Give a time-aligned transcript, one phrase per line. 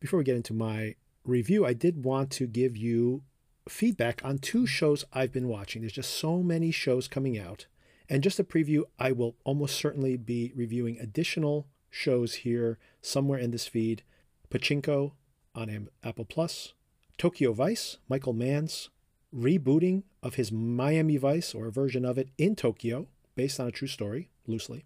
[0.00, 0.94] before we get into my
[1.24, 3.22] review, I did want to give you
[3.68, 5.82] feedback on two shows I've been watching.
[5.82, 7.66] There's just so many shows coming out.
[8.08, 13.50] And just a preview, I will almost certainly be reviewing additional shows here somewhere in
[13.50, 14.02] this feed.
[14.50, 15.12] Pachinko
[15.54, 16.74] on Apple Plus,
[17.18, 18.90] Tokyo Vice, Michael Mann's
[19.34, 23.72] rebooting of his Miami Vice or a version of it in Tokyo, based on a
[23.72, 24.84] true story, loosely,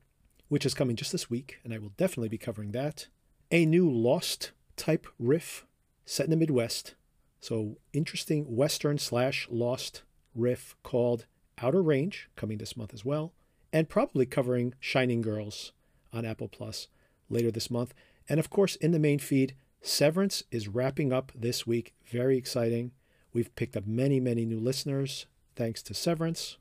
[0.48, 3.08] which is coming just this week, and I will definitely be covering that.
[3.50, 5.66] A new Lost type riff
[6.06, 6.94] set in the Midwest.
[7.38, 10.02] So, interesting Western slash Lost
[10.34, 11.26] riff called
[11.62, 13.34] Outer Range, coming this month as well,
[13.74, 15.72] and probably covering Shining Girls
[16.14, 16.88] on Apple Plus
[17.28, 17.92] later this month.
[18.26, 21.94] And of course, in the main feed, Severance is wrapping up this week.
[22.06, 22.92] Very exciting.
[23.34, 25.26] We've picked up many, many new listeners
[25.56, 26.56] thanks to Severance,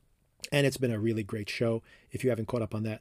[0.52, 1.82] and it's been a really great show.
[2.10, 3.00] If you haven't caught up on that,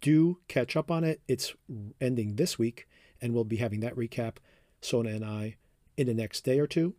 [0.00, 1.20] do catch up on it.
[1.26, 1.52] It's
[2.00, 2.88] ending this week,
[3.20, 4.36] and we'll be having that recap,
[4.82, 5.56] Sona and I,
[5.96, 6.94] in the next day or two.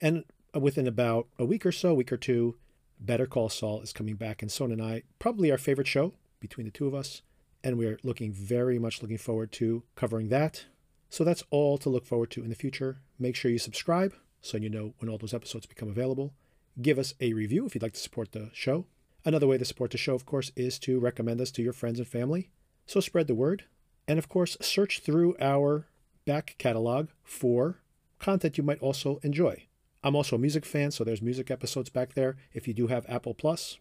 [0.00, 2.56] And within about a week or so, week or two,
[3.00, 6.66] Better Call Saul is coming back, and Sona and I, probably our favorite show between
[6.66, 7.22] the two of us,
[7.64, 10.66] and we're looking very much looking forward to covering that.
[11.08, 13.00] So that's all to look forward to in the future.
[13.18, 16.32] Make sure you subscribe so you know when all those episodes become available.
[16.80, 18.86] Give us a review if you'd like to support the show.
[19.24, 21.98] Another way to support the show, of course, is to recommend us to your friends
[21.98, 22.50] and family.
[22.86, 23.64] So spread the word.
[24.08, 25.86] And of course, search through our
[26.24, 27.78] back catalog for
[28.18, 29.66] content you might also enjoy.
[30.02, 33.04] I'm also a music fan, so there's music episodes back there if you do have
[33.08, 33.78] Apple Plus.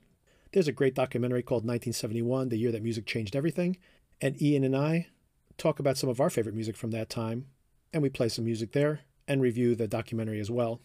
[0.52, 3.78] There's a great documentary called 1971, the year that music changed everything.
[4.20, 5.08] And Ian and I
[5.58, 7.45] talk about some of our favorite music from that time,
[7.94, 10.82] and we play some music there and review the documentary as well.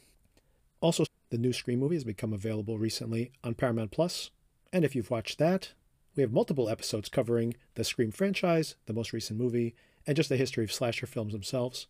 [0.80, 4.30] Also, the new Scream movie has become available recently on Paramount Plus,
[4.72, 5.72] and if you've watched that,
[6.14, 9.74] we have multiple episodes covering the Scream franchise, the most recent movie,
[10.06, 11.86] and just the history of slasher films themselves,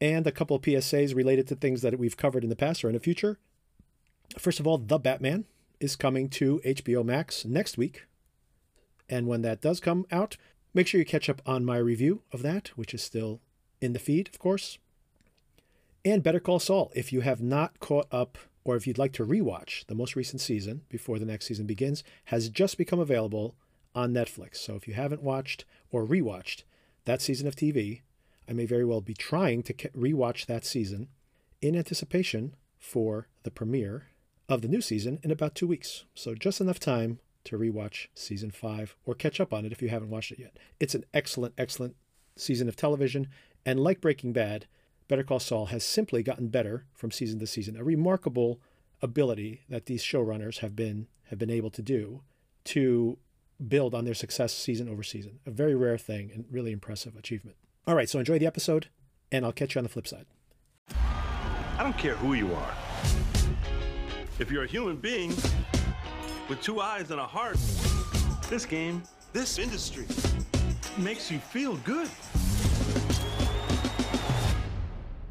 [0.00, 2.88] and a couple of PSAs related to things that we've covered in the past or
[2.88, 3.38] in the future.
[4.38, 5.46] First of all, The Batman
[5.80, 8.06] is coming to HBO Max next week.
[9.08, 10.36] And when that does come out,
[10.74, 13.40] make sure you catch up on my review of that, which is still
[13.80, 14.78] in the feed, of course
[16.06, 16.92] and Better Call Saul.
[16.94, 20.40] If you have not caught up or if you'd like to rewatch the most recent
[20.40, 23.56] season before the next season begins, has just become available
[23.92, 24.58] on Netflix.
[24.58, 26.62] So if you haven't watched or rewatched
[27.06, 28.02] that season of TV,
[28.48, 31.08] I may very well be trying to rewatch that season
[31.62, 34.08] in anticipation for the premiere
[34.48, 36.04] of the new season in about two weeks.
[36.14, 39.88] So just enough time to rewatch season five or catch up on it if you
[39.88, 40.56] haven't watched it yet.
[40.78, 41.96] It's an excellent, excellent
[42.36, 43.28] season of television.
[43.64, 44.66] And like Breaking Bad,
[45.08, 47.76] Better Call Saul has simply gotten better from season to season.
[47.76, 48.60] A remarkable
[49.00, 52.22] ability that these showrunners have been have been able to do
[52.64, 53.18] to
[53.64, 55.40] build on their success season over season.
[55.46, 57.56] A very rare thing and really impressive achievement.
[57.86, 58.88] All right, so enjoy the episode,
[59.30, 60.26] and I'll catch you on the flip side.
[60.90, 62.74] I don't care who you are.
[64.38, 65.30] If you're a human being
[66.48, 67.58] with two eyes and a heart,
[68.48, 69.02] this game,
[69.32, 70.06] this industry
[70.98, 72.08] makes you feel good.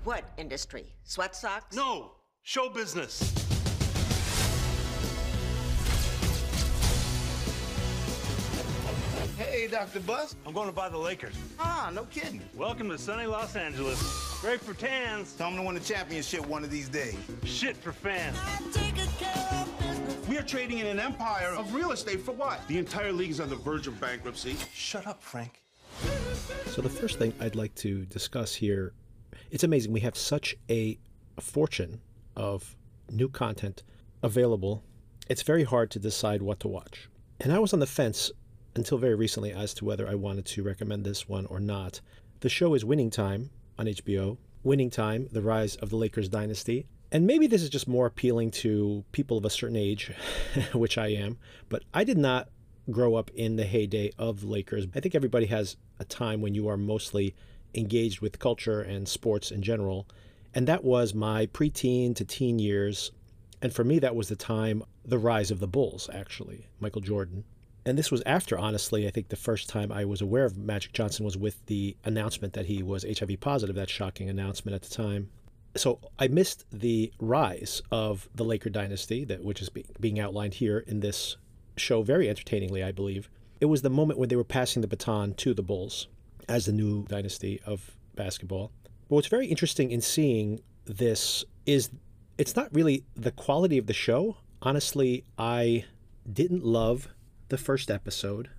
[0.03, 0.94] What industry?
[1.03, 1.75] Sweat socks?
[1.75, 2.12] No,
[2.44, 3.44] show business.
[9.66, 10.00] Hey, Dr.
[10.02, 10.36] Buss.
[10.46, 11.34] I'm going to buy the Lakers.
[11.59, 12.40] Ah, no kidding.
[12.53, 14.00] Welcome to sunny Los Angeles.
[14.40, 15.34] Great for tans.
[15.34, 17.18] Tell them to win the championship one of these days.
[17.46, 18.38] Shit for fans.
[20.30, 22.59] We are trading in an empire of real estate for what?
[22.68, 24.56] The entire league is on the verge of bankruptcy.
[24.72, 25.64] Shut up, Frank.
[26.68, 28.94] So the first thing I'd like to discuss here
[29.50, 29.92] it's amazing.
[29.92, 31.00] We have such a,
[31.40, 32.02] a fortune
[32.36, 32.75] of
[33.09, 33.81] new content
[34.22, 34.84] available.
[35.28, 37.09] It's very hard to decide what to watch.
[37.40, 38.31] And I was on the fence
[38.75, 42.02] until very recently as to whether I wanted to recommend this one or not.
[42.41, 43.50] The show is Winning Time
[43.80, 44.38] on HBO.
[44.63, 46.88] Winning Time, The Rise of the Lakers Dynasty.
[47.12, 50.12] And maybe this is just more appealing to people of a certain age,
[50.74, 51.38] which I am,
[51.69, 52.50] but I did not
[52.91, 54.86] grow up in the heyday of Lakers.
[54.96, 57.36] I think everybody has a time when you are mostly
[57.74, 60.07] engaged with culture and sports in general.
[60.54, 63.12] And that was my preteen to teen years.
[63.62, 67.44] And for me, that was the time, the rise of the Bulls, actually, Michael Jordan.
[67.86, 70.92] And this was after, honestly, I think the first time I was aware of Magic
[70.92, 74.90] Johnson was with the announcement that he was HIV positive, that shocking announcement at the
[74.90, 75.30] time.
[75.76, 80.56] So I missed the rise of the Laker dynasty, that which is be, being outlined
[80.56, 81.38] here in this
[81.78, 83.30] show very entertainingly, I believe.
[83.62, 86.08] It was the moment when they were passing the baton to the Bulls
[86.50, 88.72] as the new dynasty of basketball.
[89.10, 91.90] But what's very interesting in seeing this is
[92.38, 94.38] it's not really the quality of the show.
[94.62, 95.86] Honestly, I
[96.32, 97.10] didn't love
[97.50, 98.50] the first episode,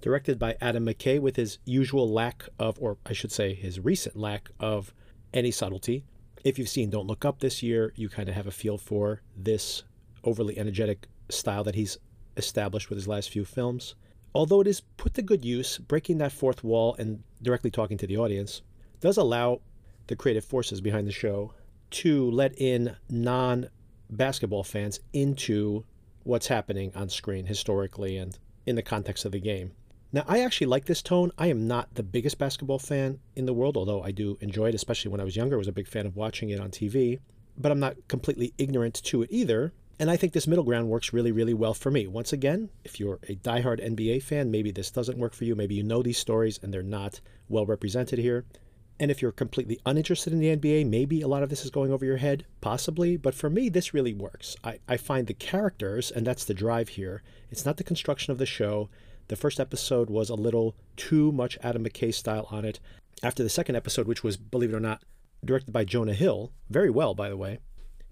[0.00, 4.16] directed by Adam McKay with his usual lack of, or I should say, his recent
[4.16, 4.92] lack of
[5.32, 6.04] any subtlety.
[6.44, 9.22] If you've seen Don't Look Up this year, you kind of have a feel for
[9.36, 9.82] this
[10.22, 11.98] overly energetic style that he's
[12.36, 13.94] established with his last few films.
[14.34, 18.06] Although it is put to good use, breaking that fourth wall and directly talking to
[18.06, 18.62] the audience
[19.00, 19.60] does allow
[20.06, 21.54] the creative forces behind the show
[21.90, 23.68] to let in non
[24.10, 25.84] basketball fans into
[26.24, 29.72] what's happening on screen historically and in the context of the game.
[30.12, 31.32] Now, I actually like this tone.
[31.36, 34.74] I am not the biggest basketball fan in the world, although I do enjoy it,
[34.74, 35.56] especially when I was younger.
[35.56, 37.18] I was a big fan of watching it on TV.
[37.56, 39.72] But I'm not completely ignorant to it either.
[39.98, 42.06] And I think this middle ground works really, really well for me.
[42.06, 45.54] Once again, if you're a diehard NBA fan, maybe this doesn't work for you.
[45.54, 48.44] Maybe you know these stories and they're not well represented here.
[49.00, 51.92] And if you're completely uninterested in the NBA, maybe a lot of this is going
[51.92, 53.16] over your head, possibly.
[53.16, 54.56] But for me, this really works.
[54.62, 57.22] I, I find the characters, and that's the drive here.
[57.50, 58.88] It's not the construction of the show.
[59.28, 62.78] The first episode was a little too much Adam McKay style on it.
[63.22, 65.02] After the second episode, which was, believe it or not,
[65.44, 67.58] directed by Jonah Hill, very well, by the way.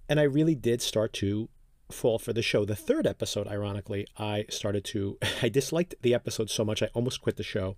[0.08, 1.48] And I really did start to
[1.90, 2.64] fall for the show.
[2.64, 7.20] The third episode, ironically, I started to, I disliked the episode so much I almost
[7.20, 7.76] quit the show.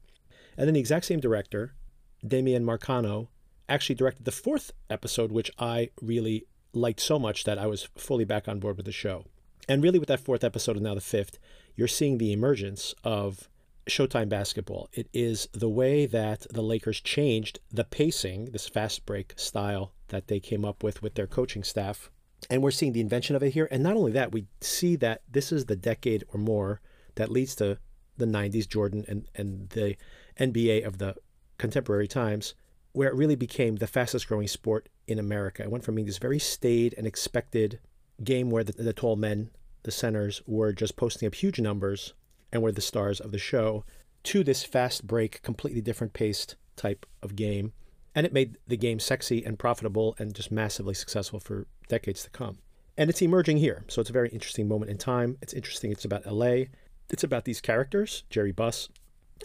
[0.57, 1.75] And then the exact same director,
[2.27, 3.29] Damian Marcano
[3.69, 8.25] actually directed the fourth episode, which I really liked so much that I was fully
[8.25, 9.25] back on board with the show.
[9.69, 11.39] And really, with that fourth episode and now the fifth,
[11.75, 13.49] you're seeing the emergence of
[13.87, 14.89] Showtime basketball.
[14.93, 20.29] It is the way that the Lakers changed the pacing, this fast break style that
[20.29, 22.11] they came up with with their coaching staff.
[22.51, 23.69] And we're seeing the invention of it here.
[23.71, 26.81] And not only that, we see that this is the decade or more
[27.15, 27.79] that leads to
[28.17, 29.97] the 90s Jordan and, and the
[30.39, 31.17] NBA of the
[31.59, 32.55] contemporary times,
[32.93, 35.63] where it really became the fastest growing sport in America.
[35.63, 37.81] It went from being this very staid and expected
[38.23, 39.51] game where the, the tall men,
[39.83, 42.15] the centers, were just posting up huge numbers
[42.53, 43.85] and were the stars of the show,
[44.23, 47.73] to this fast break, completely different paced type of game.
[48.15, 52.31] And it made the game sexy and profitable and just massively successful for decades to
[52.31, 52.59] come.
[52.97, 53.85] And it's emerging here.
[53.89, 55.37] So it's a very interesting moment in time.
[55.43, 55.91] It's interesting.
[55.91, 56.67] It's about LA.
[57.11, 58.89] It's about these characters, Jerry Buss,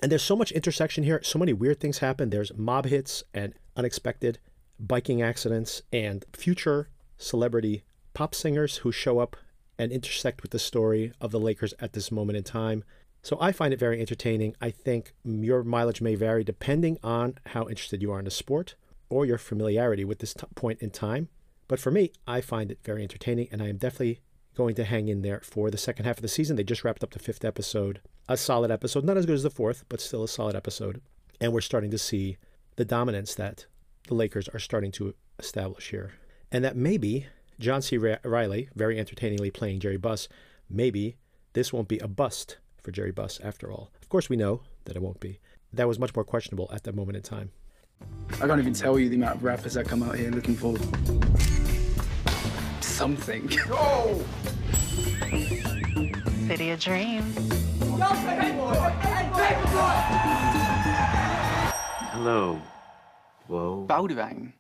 [0.02, 1.22] and there's so much intersection here.
[1.24, 2.30] So many weird things happen.
[2.30, 4.40] There's mob hits and unexpected
[4.80, 9.36] biking accidents and future celebrity pop singers who show up
[9.78, 12.84] and intersect with the story of the Lakers at this moment in time.
[13.22, 14.56] So I find it very entertaining.
[14.62, 18.76] I think your mileage may vary depending on how interested you are in the sport
[19.10, 21.28] or your familiarity with this t- point in time.
[21.68, 24.22] But for me, I find it very entertaining, and I am definitely
[24.56, 26.56] going to hang in there for the second half of the season.
[26.56, 29.04] They just wrapped up the fifth episode a solid episode.
[29.04, 31.02] Not as good as the fourth, but still a solid episode.
[31.42, 32.38] And we're starting to see
[32.76, 33.66] the dominance that
[34.08, 36.14] the Lakers are starting to establish here.
[36.52, 37.26] And that maybe
[37.60, 37.98] John C.
[37.98, 40.30] Reilly, very entertainingly playing Jerry Buss,
[40.70, 41.18] maybe
[41.54, 43.92] this won't be a bust for Jerry Buss after all.
[44.02, 45.40] Of course, we know that it won't be.
[45.74, 47.52] That was much more questionable at that moment in time.
[48.34, 50.78] I can't even tell you the amount of rappers that come out here looking for
[52.82, 53.50] something.
[53.70, 54.24] Oh!
[56.48, 57.69] City of Dreams.
[62.12, 62.62] Hello.
[63.48, 63.86] Whoa.
[63.88, 64.54] Boudewijn.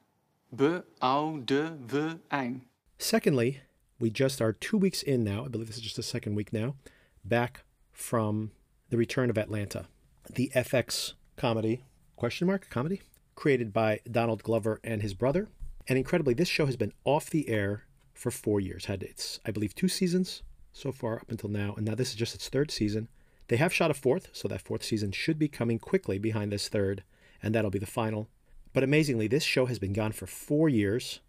[0.56, 2.62] B-O-U-D-W-Ijn.
[2.98, 3.62] Secondly,
[4.00, 5.46] we just are two weeks in now.
[5.46, 6.76] I believe this is just the second week now,
[7.24, 8.52] back from
[8.90, 9.86] the return of Atlanta,
[10.34, 11.84] the FX comedy
[12.16, 13.02] question mark comedy
[13.36, 15.48] created by Donald Glover and his brother.
[15.88, 17.84] And incredibly, this show has been off the air
[18.14, 18.86] for four years.
[18.86, 20.42] Had its, I believe, two seasons
[20.74, 23.08] so far up until now, and now this is just its third season.
[23.50, 26.70] They have shot a fourth, so that fourth season should be coming quickly behind this
[26.70, 27.04] third,
[27.42, 28.30] and that'll be the final.
[28.74, 31.20] But amazingly, this show has been gone for four years.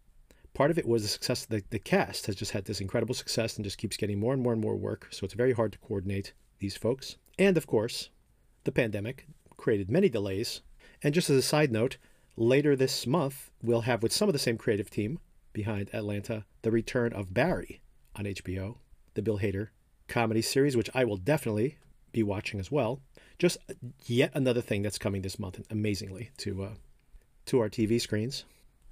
[0.53, 1.47] Part of it was the success.
[1.47, 4.43] The, the cast has just had this incredible success and just keeps getting more and
[4.43, 5.09] more and more work.
[5.11, 7.17] So it's very hard to coordinate these folks.
[7.39, 8.11] And of course,
[8.65, 10.61] the pandemic created many delays.
[11.03, 11.97] And just as a side note,
[12.37, 15.21] later this month, we'll have with some of the same creative team
[15.55, 17.81] behind Atlanta the return of Barry
[18.15, 18.77] on HBO,
[19.15, 19.69] the Bill Hader
[20.07, 21.79] comedy series, which I will definitely
[22.13, 23.01] be watching as well.
[23.39, 23.59] Just
[24.07, 26.69] yet another thing that's coming this month, amazingly, to uh,
[27.47, 28.45] to our TV screens.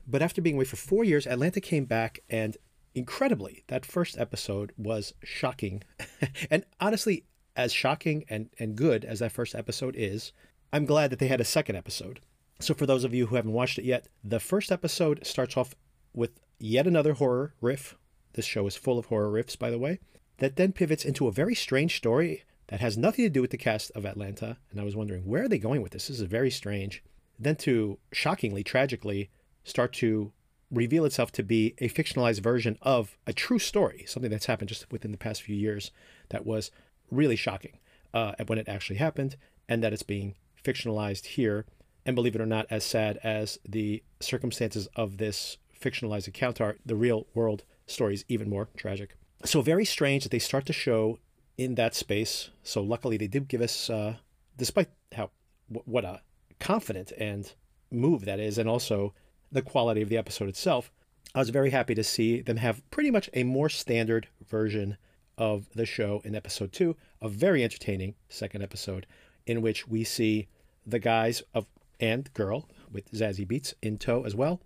[0.07, 2.57] But after being away for four years, Atlanta came back, and
[2.95, 5.85] incredibly, that first episode was shocking.
[6.51, 10.33] and honestly, as shocking and, and good as that first episode is,
[10.73, 12.21] I'm glad that they had a second episode.
[12.61, 15.75] So, for those of you who haven't watched it yet, the first episode starts off
[16.15, 17.97] with yet another horror riff.
[18.33, 20.01] This show is full of horror riffs, by the way,
[20.39, 23.57] that then pivots into a very strange story that has nothing to do with the
[23.57, 24.57] cast of Atlanta.
[24.71, 26.09] And I was wondering, where are they going with this?
[26.09, 27.03] This is very strange.
[27.39, 29.31] Then to shockingly, tragically,
[29.65, 30.33] start to
[30.71, 34.91] reveal itself to be a fictionalized version of a true story, something that's happened just
[34.93, 35.91] within the past few years
[36.29, 36.71] that was
[37.11, 37.79] really shocking
[38.13, 39.37] uh, when it actually happened,
[39.69, 41.65] and that it's being fictionalized here.
[42.09, 46.77] and believe it or not, as sad as the circumstances of this fictionalized account are,
[46.85, 49.15] the real world story is even more tragic.
[49.45, 51.19] So very strange that they start to show
[51.59, 52.51] in that space.
[52.63, 54.15] So luckily they did give us, uh,
[54.57, 55.31] despite how
[55.69, 56.23] what a
[56.59, 57.53] confident and
[57.91, 59.13] move that is, and also
[59.53, 60.91] the quality of the episode itself.
[61.35, 64.97] I was very happy to see them have pretty much a more standard version
[65.37, 69.07] of the show in episode two, a very entertaining second episode,
[69.47, 70.49] in which we see
[70.87, 71.67] the guys of
[72.01, 74.61] and girl with Zazie Beetz in tow as well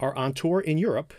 [0.00, 1.12] are on tour in Europe.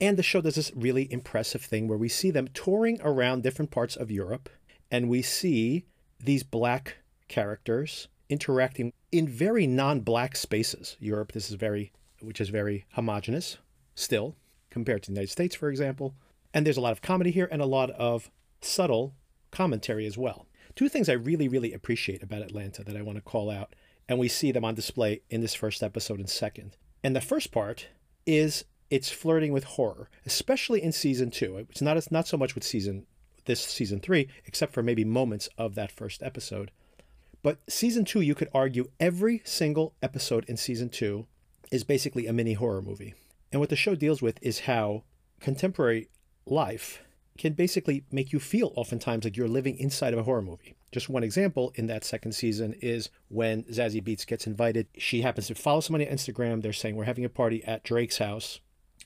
[0.00, 3.70] And the show does this really impressive thing where we see them touring around different
[3.70, 4.48] parts of Europe
[4.92, 5.86] and we see
[6.20, 10.96] these black characters interacting in very non-black spaces.
[11.00, 13.56] Europe, this is very, which is very homogenous
[13.94, 14.36] still
[14.70, 16.14] compared to the United States, for example.
[16.54, 18.30] And there's a lot of comedy here and a lot of
[18.60, 19.14] subtle
[19.50, 20.46] commentary as well.
[20.76, 23.74] Two things I really, really appreciate about Atlanta that I want to call out,
[24.08, 26.76] and we see them on display in this first episode and second.
[27.02, 27.88] And the first part
[28.26, 31.56] is it's flirting with horror, especially in season two.
[31.56, 33.06] It's not it's not so much with season
[33.44, 36.70] this season three, except for maybe moments of that first episode.
[37.42, 41.26] But season two, you could argue every single episode in season two
[41.70, 43.14] is basically a mini horror movie.
[43.50, 45.02] And what the show deals with is how
[45.40, 46.08] contemporary
[46.46, 47.02] life
[47.38, 50.74] can basically make you feel oftentimes like you're living inside of a horror movie.
[50.92, 54.86] Just one example in that second season is when Zazie Beetz gets invited.
[54.98, 56.62] She happens to follow somebody on Instagram.
[56.62, 58.60] They're saying, We're having a party at Drake's house.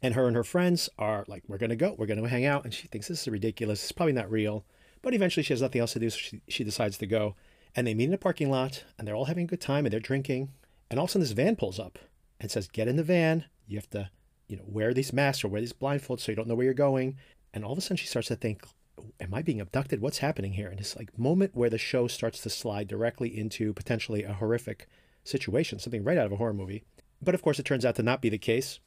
[0.07, 1.97] And her and her friends are like, We're going to go.
[1.99, 2.63] We're going to hang out.
[2.63, 3.83] And she thinks this is ridiculous.
[3.83, 4.65] It's probably not real.
[5.03, 6.11] But eventually she has nothing else to do.
[6.11, 7.35] So she, she decides to go.
[7.75, 9.93] And they meet in a parking lot and they're all having a good time and
[9.93, 10.53] they're drinking.
[10.89, 11.99] And all of a sudden this van pulls up
[12.39, 13.47] and says, Get in the van.
[13.67, 14.09] You have to,
[14.47, 16.73] you know, wear these masks or wear these blindfolds so you don't know where you're
[16.73, 17.17] going.
[17.53, 18.65] And all of a sudden she starts to think,
[19.19, 20.01] Am I being abducted?
[20.01, 20.69] What's happening here?
[20.69, 24.87] And this like moment where the show starts to slide directly into potentially a horrific
[25.25, 26.85] situation, something right out of a horror movie.
[27.21, 28.79] But of course, it turns out to not be the case.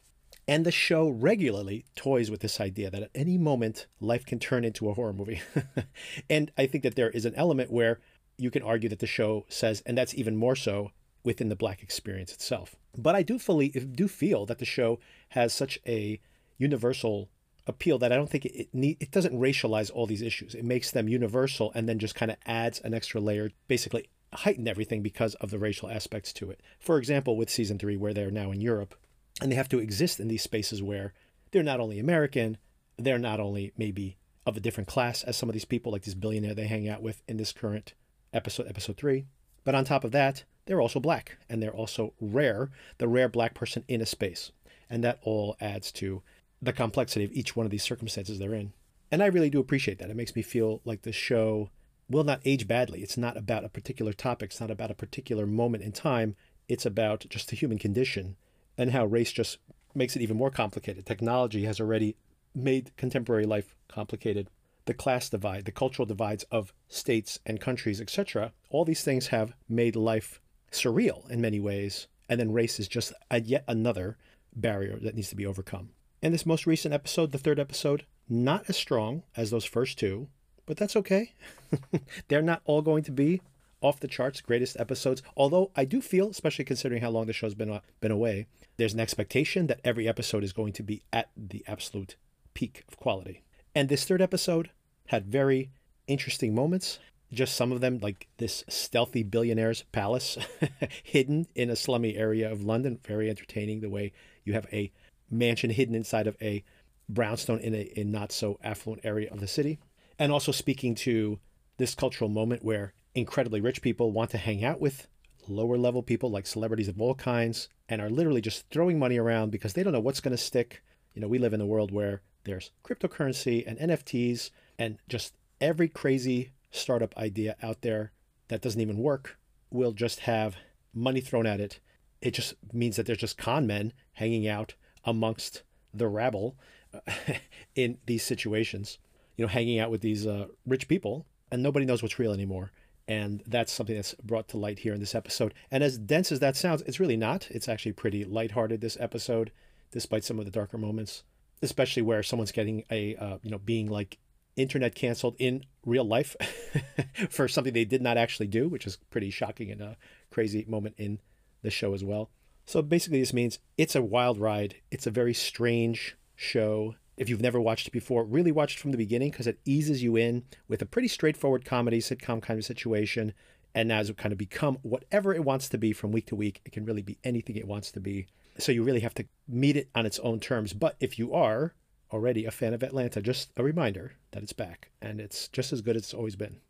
[0.49, 4.65] And the show regularly toys with this idea that at any moment life can turn
[4.65, 5.43] into a horror movie.
[6.29, 7.99] and I think that there is an element where
[8.35, 10.89] you can argue that the show says, and that's even more so
[11.23, 12.75] within the black experience itself.
[12.97, 16.19] But I do fully do feel that the show has such a
[16.57, 17.29] universal
[17.67, 20.55] appeal that I don't think it it, need, it doesn't racialize all these issues.
[20.55, 24.67] It makes them universal and then just kind of adds an extra layer, basically heighten
[24.67, 26.59] everything because of the racial aspects to it.
[26.79, 28.95] For example, with season three, where they're now in Europe,
[29.41, 31.13] and they have to exist in these spaces where
[31.51, 32.57] they're not only American,
[32.97, 36.13] they're not only maybe of a different class as some of these people, like this
[36.13, 37.93] billionaire they hang out with in this current
[38.33, 39.25] episode, episode three.
[39.63, 43.53] But on top of that, they're also black and they're also rare, the rare black
[43.53, 44.51] person in a space.
[44.89, 46.23] And that all adds to
[46.61, 48.73] the complexity of each one of these circumstances they're in.
[49.11, 50.09] And I really do appreciate that.
[50.09, 51.69] It makes me feel like the show
[52.09, 53.01] will not age badly.
[53.01, 56.35] It's not about a particular topic, it's not about a particular moment in time.
[56.67, 58.35] It's about just the human condition
[58.79, 59.57] and how race just
[59.93, 61.05] makes it even more complicated.
[61.05, 62.15] Technology has already
[62.55, 64.49] made contemporary life complicated.
[64.85, 68.53] The class divide, the cultural divides of states and countries, etc.
[68.69, 70.39] All these things have made life
[70.71, 72.07] surreal in many ways.
[72.29, 74.17] And then race is just a, yet another
[74.55, 75.89] barrier that needs to be overcome.
[76.23, 80.29] And this most recent episode, the third episode, not as strong as those first two,
[80.65, 81.33] but that's okay.
[82.29, 83.41] They're not all going to be
[83.81, 85.21] off the charts greatest episodes.
[85.35, 88.47] Although I do feel, especially considering how long the show's been uh, been away,
[88.79, 92.15] there's an expectation that every episode is going to be at the absolute
[92.53, 93.43] peak of quality.
[93.75, 94.69] And this third episode
[95.07, 95.69] had very
[96.07, 96.97] interesting moments.
[97.31, 100.37] Just some of them, like this stealthy billionaire's palace
[101.03, 102.99] hidden in a slummy area of London.
[103.05, 104.13] Very entertaining the way
[104.45, 104.91] you have a
[105.29, 106.63] mansion hidden inside of a
[107.09, 109.77] brownstone in a, not so affluent area of the city.
[110.17, 111.37] And also speaking to
[111.77, 115.07] this cultural moment where incredibly rich people want to hang out with
[115.49, 119.51] lower level people like celebrities of all kinds and are literally just throwing money around
[119.51, 120.83] because they don't know what's going to stick.
[121.13, 125.87] You know, we live in a world where there's cryptocurrency and NFTs and just every
[125.87, 128.11] crazy startup idea out there
[128.47, 129.37] that doesn't even work
[129.71, 130.55] will just have
[130.93, 131.79] money thrown at it.
[132.21, 135.63] It just means that there's just con men hanging out amongst
[135.93, 136.57] the rabble
[137.75, 138.97] in these situations,
[139.37, 142.71] you know, hanging out with these uh, rich people, and nobody knows what's real anymore.
[143.09, 145.55] And that's something that's brought to light here in this episode.
[145.71, 147.49] And as dense as that sounds, it's really not.
[147.49, 149.51] It's actually pretty lighthearted, this episode,
[149.91, 151.23] despite some of the darker moments,
[151.63, 154.19] especially where someone's getting a, uh, you know, being like
[154.55, 156.35] internet canceled in real life
[157.31, 159.97] for something they did not actually do, which is pretty shocking and a
[160.29, 161.19] crazy moment in
[161.63, 162.29] the show as well.
[162.67, 164.75] So basically, this means it's a wild ride.
[164.91, 166.93] It's a very strange show.
[167.19, 170.01] If you've never watched it before, really watch it from the beginning because it eases
[170.01, 173.33] you in with a pretty straightforward comedy sitcom kind of situation
[173.75, 176.61] And now it's kind of become whatever it wants to be from week to week.
[176.63, 178.27] It can really be anything it wants to be.
[178.57, 180.71] So you really have to meet it on its own terms.
[180.71, 181.75] But if you are
[182.11, 185.81] already a fan of Atlanta, just a reminder that it's back and it's just as
[185.81, 186.61] good as it's always been.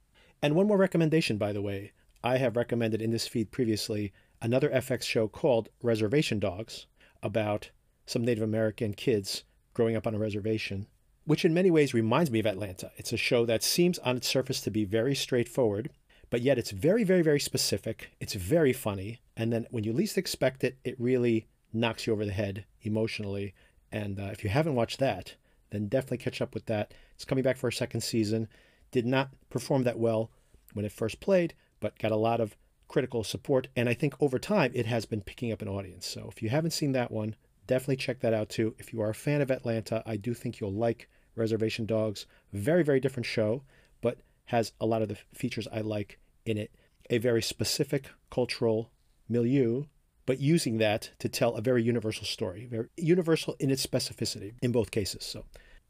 [0.42, 1.92] And one more recommendation, by the way.
[2.24, 6.88] I have recommended in this feed previously another FX show called Reservation Dogs
[7.22, 7.70] about
[8.08, 9.44] some Native American kids
[9.80, 10.88] growing up on a reservation,
[11.24, 12.92] which in many ways reminds me of Atlanta.
[12.98, 15.90] It's a show that seems on its surface to be very straightforward,
[16.30, 18.12] but yet it's very, very, very specific.
[18.20, 19.22] It's very funny.
[19.38, 23.54] And then when you least expect it, it really knocks you over the head emotionally.
[23.90, 25.36] And uh, if you haven't watched that,
[25.70, 26.94] then definitely catch up with that.
[27.16, 28.50] It's coming back for a second season.
[28.92, 30.30] Did not perform that well
[30.74, 32.58] when it first played, but got a lot of
[32.90, 33.70] critical support.
[33.78, 36.06] And I think over time it has been picking up an audience.
[36.06, 37.38] So if you haven't seen that one,
[37.70, 38.76] definitely check that out too.
[38.80, 42.26] If you are a fan of Atlanta, I do think you'll like Reservation Dogs.
[42.52, 43.64] Very, very different show,
[44.02, 46.72] but has a lot of the features I like in it.
[47.12, 48.92] A very specific cultural
[49.30, 49.84] milieu,
[50.26, 54.72] but using that to tell a very universal story, very universal in its specificity in
[54.72, 55.24] both cases.
[55.24, 55.46] So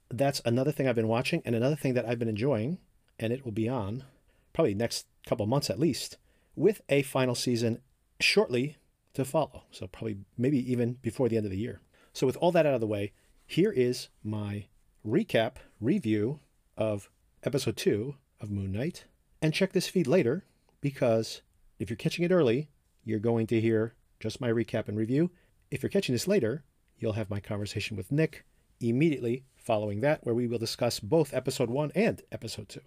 [0.09, 2.77] that's another thing I've been watching and another thing that I've been enjoying,
[3.17, 4.03] and it will be on
[4.51, 6.17] probably next couple months at least,
[6.57, 7.79] with a final season
[8.19, 8.75] shortly
[9.19, 9.63] to follow.
[9.71, 11.81] So, probably maybe even before the end of the year.
[12.13, 13.13] So, with all that out of the way,
[13.45, 14.65] here is my
[15.07, 16.39] recap review
[16.77, 17.09] of
[17.43, 19.05] episode two of Moon Knight.
[19.41, 20.43] And check this feed later
[20.81, 21.41] because
[21.79, 22.69] if you're catching it early,
[23.03, 25.31] you're going to hear just my recap and review.
[25.71, 26.63] If you're catching this later,
[26.97, 28.45] you'll have my conversation with Nick
[28.81, 32.81] immediately following that, where we will discuss both episode one and episode two.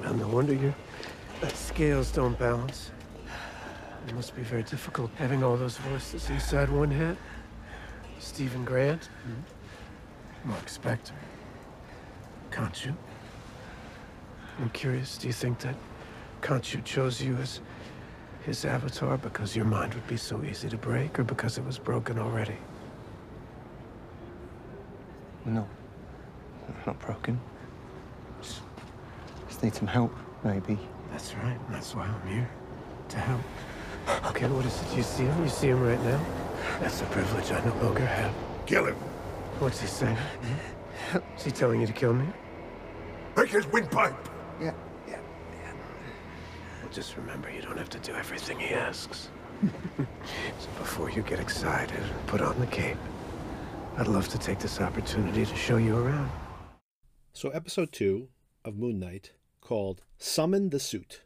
[0.00, 0.74] Well, no wonder your
[1.54, 2.90] scales don't balance.
[4.08, 7.16] It must be very difficult having all those voices inside one head.
[8.18, 10.48] Stephen Grant, hmm?
[10.48, 11.12] Mark Spector,
[12.50, 12.94] Khonshu.
[14.60, 15.74] I'm curious, do you think that
[16.40, 17.60] Khonshu chose you as
[18.44, 21.78] his avatar because your mind would be so easy to break, or because it was
[21.78, 22.56] broken already?
[25.44, 25.66] No.
[26.86, 27.40] Not broken.
[28.40, 28.60] Just,
[29.48, 30.78] just need some help, maybe.
[31.10, 31.58] That's right.
[31.70, 32.48] That's why I'm here.
[33.10, 33.40] To help.
[34.26, 34.96] Okay, what is it?
[34.96, 35.42] You see him?
[35.42, 36.20] You see him right now?
[36.80, 38.34] That's a privilege I no longer have.
[38.66, 38.96] Kill him.
[39.58, 40.16] What's he saying?
[41.36, 42.26] Is he telling you to kill me?
[43.34, 44.14] Break his windpipe.
[44.60, 44.72] Yeah,
[45.08, 45.18] yeah,
[45.62, 45.72] yeah.
[46.82, 49.28] Well, just remember, you don't have to do everything he asks.
[49.96, 52.98] so before you get excited, and put on the cape.
[53.96, 56.30] I'd love to take this opportunity to show you around.
[57.34, 58.28] So, episode two
[58.64, 61.22] of Moon Knight, called Summon the Suit.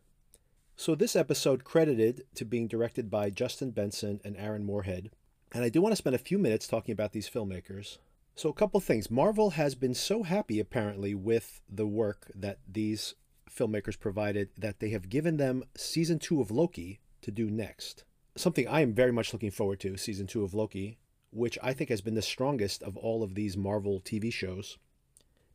[0.79, 5.11] So, this episode credited to being directed by Justin Benson and Aaron Moorhead.
[5.53, 7.97] And I do want to spend a few minutes talking about these filmmakers.
[8.35, 9.11] So, a couple things.
[9.11, 13.15] Marvel has been so happy, apparently, with the work that these
[13.51, 18.05] filmmakers provided that they have given them season two of Loki to do next.
[18.37, 20.99] Something I am very much looking forward to, season two of Loki,
[21.31, 24.77] which I think has been the strongest of all of these Marvel TV shows.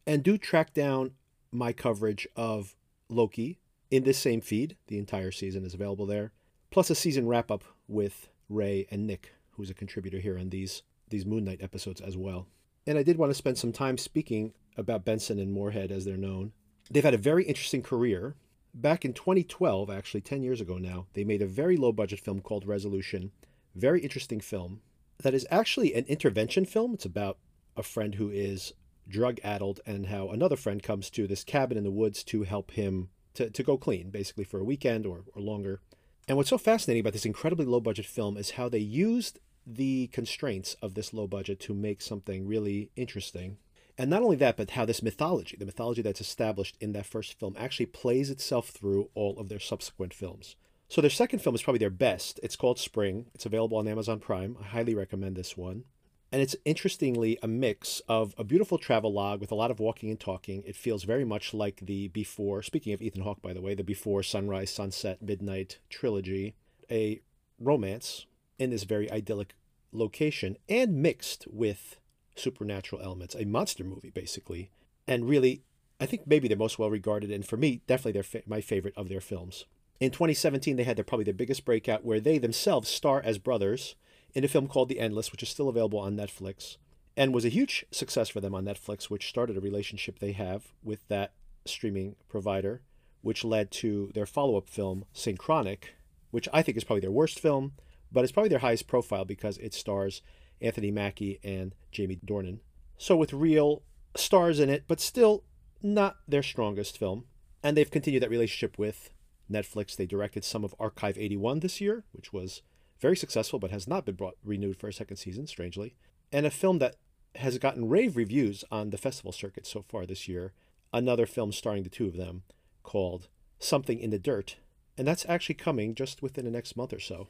[0.08, 1.12] And do track down
[1.52, 2.76] my coverage of
[3.08, 3.60] Loki
[3.92, 4.78] in this same feed.
[4.88, 6.32] The entire season is available there,
[6.72, 10.82] plus a season wrap up with Ray and Nick, who's a contributor here on these
[11.10, 12.48] these Moon Knight episodes as well.
[12.88, 16.16] And I did want to spend some time speaking about Benson and Moorhead as they're
[16.16, 16.54] known.
[16.90, 18.36] They've had a very interesting career.
[18.74, 22.40] Back in 2012, actually 10 years ago now, they made a very low budget film
[22.40, 23.32] called Resolution.
[23.76, 24.80] Very interesting film
[25.22, 26.94] that is actually an intervention film.
[26.94, 27.38] It's about
[27.78, 28.74] a friend who is
[29.08, 32.72] drug addled and how another friend comes to this cabin in the woods to help
[32.72, 35.82] him to, to go clean, basically for a weekend or, or longer.
[36.28, 40.08] And what's so fascinating about this incredibly low budget film is how they used the
[40.08, 43.58] constraints of this low budget to make something really interesting.
[43.98, 47.40] And not only that, but how this mythology, the mythology that's established in that first
[47.40, 50.56] film, actually plays itself through all of their subsequent films.
[50.88, 52.40] So their second film is probably their best.
[52.44, 53.28] It's called Spring.
[53.34, 54.58] It's available on Amazon Prime.
[54.60, 55.84] I highly recommend this one.
[56.32, 60.10] And it's interestingly a mix of a beautiful travel log with a lot of walking
[60.10, 60.64] and talking.
[60.66, 63.84] It feels very much like the before, speaking of Ethan Hawke, by the way, the
[63.84, 66.56] before sunrise, sunset, midnight trilogy,
[66.90, 67.22] a
[67.60, 68.26] romance
[68.58, 69.56] in this very idyllic
[69.92, 71.98] location and mixed with
[72.36, 74.72] supernatural elements, a monster movie, basically.
[75.06, 75.64] And really,
[76.00, 78.94] I think maybe they're most well regarded, and for me, definitely they're fa- my favorite
[78.96, 79.66] of their films.
[80.00, 83.96] In 2017, they had their probably their biggest breakout, where they themselves star as brothers
[84.34, 86.78] in a film called The Endless, which is still available on Netflix,
[87.18, 90.72] and was a huge success for them on Netflix, which started a relationship they have
[90.84, 91.34] with that
[91.66, 92.82] streaming provider,
[93.22, 95.96] which led to their follow up film, Synchronic,
[96.32, 97.74] which I think is probably their worst film,
[98.12, 100.22] but it's probably their highest profile because it stars
[100.62, 102.60] Anthony Mackie and Jamie Dornan.
[102.98, 103.84] So, with real
[104.16, 105.44] stars in it, but still
[105.82, 107.26] not their strongest film.
[107.64, 109.12] And they've continued that relationship with
[109.52, 109.96] Netflix.
[109.96, 112.62] They directed some of Archive 81 this year, which was
[113.02, 115.96] very successful but has not been brought, renewed for a second season, strangely.
[116.32, 116.96] And a film that
[117.36, 120.54] has gotten rave reviews on the festival circuit so far this year.
[120.94, 122.44] Another film starring the two of them
[122.84, 123.28] called
[123.60, 124.58] Something in the Dirt.
[124.98, 127.30] And that's actually coming just within the next month or so.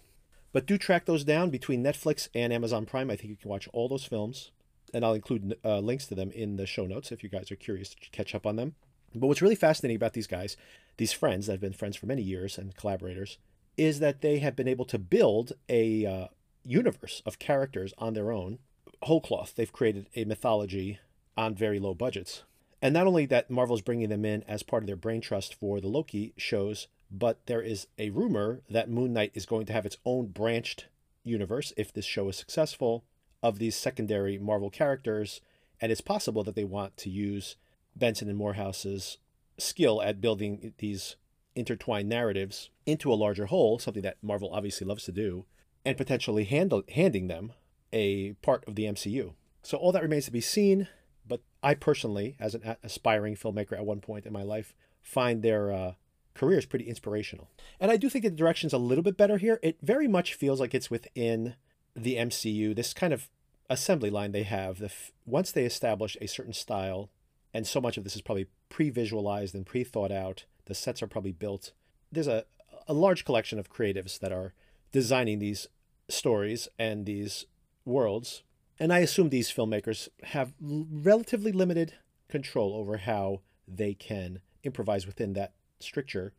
[0.52, 3.10] But do track those down between Netflix and Amazon Prime.
[3.10, 4.52] I think you can watch all those films.
[4.94, 7.56] And I'll include uh, links to them in the show notes if you guys are
[7.56, 8.76] curious to catch up on them.
[9.14, 10.58] But what's really fascinating about these guys,
[10.98, 13.38] these friends that have been friends for many years and collaborators,
[13.82, 16.28] is that they have been able to build a uh,
[16.64, 18.60] universe of characters on their own
[19.02, 19.54] whole cloth.
[19.56, 21.00] They've created a mythology
[21.36, 22.44] on very low budgets.
[22.80, 25.82] And not only that Marvel's bringing them in as part of their brain trust for
[25.82, 29.88] the Loki shows, but there is a rumor that Moon Knight is going to have
[29.88, 30.86] its own branched
[31.24, 33.04] universe if this show is successful
[33.42, 35.42] of these secondary Marvel characters.
[35.82, 37.56] And it's possible that they want to use
[37.96, 39.18] Benson and Morehouse's
[39.58, 41.16] skill at building these
[41.56, 45.46] intertwined narratives into a larger whole, something that Marvel obviously loves to do,
[45.86, 47.54] and potentially handle, handing them
[47.92, 49.34] a part of the MCU.
[49.64, 50.88] So all that remains to be seen.
[51.28, 55.72] But I personally, as an aspiring filmmaker at one point in my life, find their
[55.72, 55.94] uh,
[56.34, 57.50] careers pretty inspirational.
[57.80, 59.60] And I do think that the direction's a little bit better here.
[59.62, 61.56] It very much feels like it's within
[61.96, 62.76] the MCU.
[62.76, 63.30] This kind of
[63.70, 64.80] assembly line they have.
[64.80, 67.10] The f- once they establish a certain style,
[67.54, 70.46] and so much of this is probably pre-visualized and pre-thought out.
[70.66, 71.72] The sets are probably built.
[72.12, 72.46] There's a
[72.88, 74.54] a large collection of creatives that are
[74.92, 75.68] designing these
[76.10, 77.46] stories and these
[77.86, 78.44] worlds.
[78.80, 81.94] And I assume these filmmakers have relatively limited
[82.28, 86.34] control over how they can improvise within that stricture.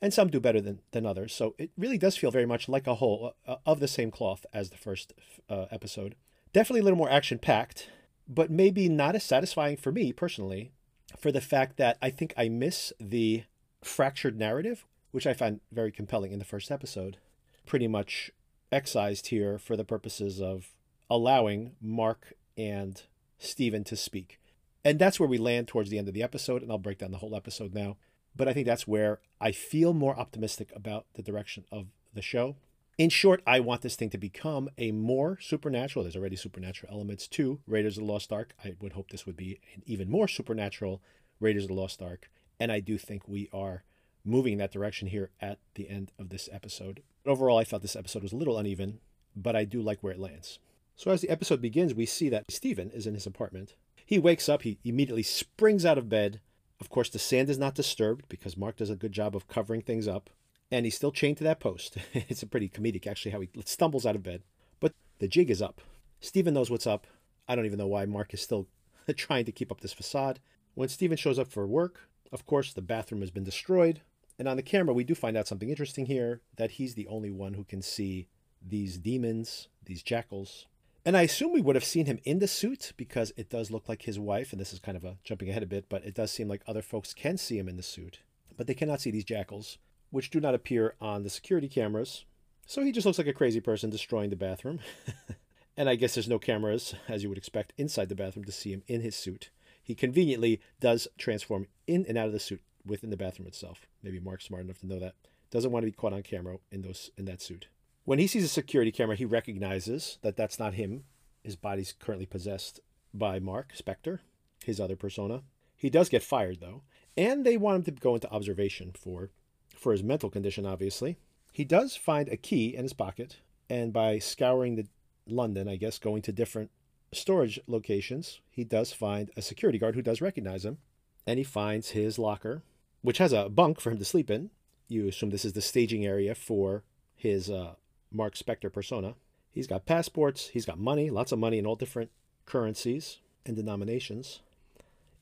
[0.00, 1.34] And some do better than, than others.
[1.34, 4.46] So it really does feel very much like a whole uh, of the same cloth
[4.52, 5.12] as the first
[5.48, 6.14] uh, episode.
[6.52, 7.90] Definitely a little more action packed,
[8.28, 10.70] but maybe not as satisfying for me personally
[11.18, 13.44] for the fact that I think I miss the
[13.82, 17.18] fractured narrative, which I find very compelling in the first episode.
[17.66, 18.30] Pretty much
[18.70, 20.74] excised here for the purposes of
[21.10, 23.02] allowing Mark and
[23.38, 24.40] Stephen to speak.
[24.84, 27.10] And that's where we land towards the end of the episode, and I'll break down
[27.10, 27.96] the whole episode now.
[28.36, 32.56] But I think that's where I feel more optimistic about the direction of the show.
[32.96, 36.02] In short, I want this thing to become a more supernatural.
[36.02, 38.54] There's already supernatural elements to Raiders of the Lost Ark.
[38.64, 41.00] I would hope this would be an even more supernatural
[41.38, 42.28] Raiders of the Lost Ark.
[42.60, 43.84] And I do think we are
[44.24, 47.02] moving in that direction here at the end of this episode.
[47.24, 49.00] Overall, I thought this episode was a little uneven,
[49.34, 50.58] but I do like where it lands.
[50.96, 53.74] So as the episode begins, we see that Stephen is in his apartment.
[54.04, 56.40] He wakes up, he immediately springs out of bed.
[56.80, 59.82] Of course, the sand is not disturbed because Mark does a good job of covering
[59.82, 60.30] things up.
[60.70, 61.96] And he's still chained to that post.
[62.12, 64.42] it's a pretty comedic, actually, how he stumbles out of bed.
[64.80, 65.80] But the jig is up.
[66.20, 67.06] Stephen knows what's up.
[67.46, 68.66] I don't even know why Mark is still
[69.16, 70.40] trying to keep up this facade.
[70.74, 74.00] When Stephen shows up for work, of course, the bathroom has been destroyed.
[74.38, 77.30] And on the camera, we do find out something interesting here that he's the only
[77.30, 78.28] one who can see
[78.62, 80.66] these demons, these jackals,
[81.08, 83.88] and I assume we would have seen him in the suit because it does look
[83.88, 86.14] like his wife, and this is kind of a jumping ahead a bit, but it
[86.14, 88.20] does seem like other folks can see him in the suit,
[88.58, 89.78] but they cannot see these jackals,
[90.10, 92.26] which do not appear on the security cameras.
[92.66, 94.80] So he just looks like a crazy person destroying the bathroom.
[95.78, 98.72] and I guess there's no cameras, as you would expect, inside the bathroom to see
[98.72, 99.48] him in his suit.
[99.88, 103.86] He conveniently does transform in and out of the suit within the bathroom itself.
[104.02, 105.14] Maybe Mark's smart enough to know that.
[105.50, 107.68] Doesn't want to be caught on camera in those in that suit.
[108.04, 111.04] When he sees a security camera, he recognizes that that's not him.
[111.42, 112.80] His body's currently possessed
[113.14, 114.18] by Mark Spector,
[114.62, 115.40] his other persona.
[115.74, 116.82] He does get fired though,
[117.16, 119.30] and they want him to go into observation for
[119.74, 121.16] for his mental condition obviously.
[121.50, 123.38] He does find a key in his pocket,
[123.70, 124.86] and by scouring the
[125.26, 126.72] London, I guess going to different
[127.12, 130.78] storage locations, he does find a security guard who does recognize him,
[131.26, 132.62] and he finds his locker,
[133.02, 134.50] which has a bunk for him to sleep in.
[134.88, 136.82] You assume this is the staging area for
[137.14, 137.74] his uh,
[138.12, 139.14] Mark Spector persona.
[139.50, 142.10] He's got passports, he's got money, lots of money in all different
[142.46, 144.40] currencies and denominations.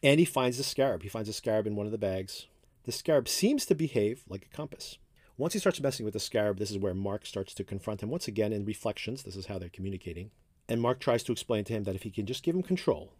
[0.02, 1.02] And he finds the scarab.
[1.02, 2.46] He finds a scarab in one of the bags.
[2.84, 4.98] The scarab seems to behave like a compass.
[5.38, 8.10] Once he starts messing with the scarab, this is where Mark starts to confront him
[8.10, 9.22] once again in reflections.
[9.22, 10.30] This is how they're communicating.
[10.68, 13.12] And Mark tries to explain to him that if he can just give him control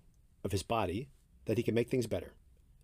[0.45, 1.09] of his body,
[1.45, 2.33] that he can make things better.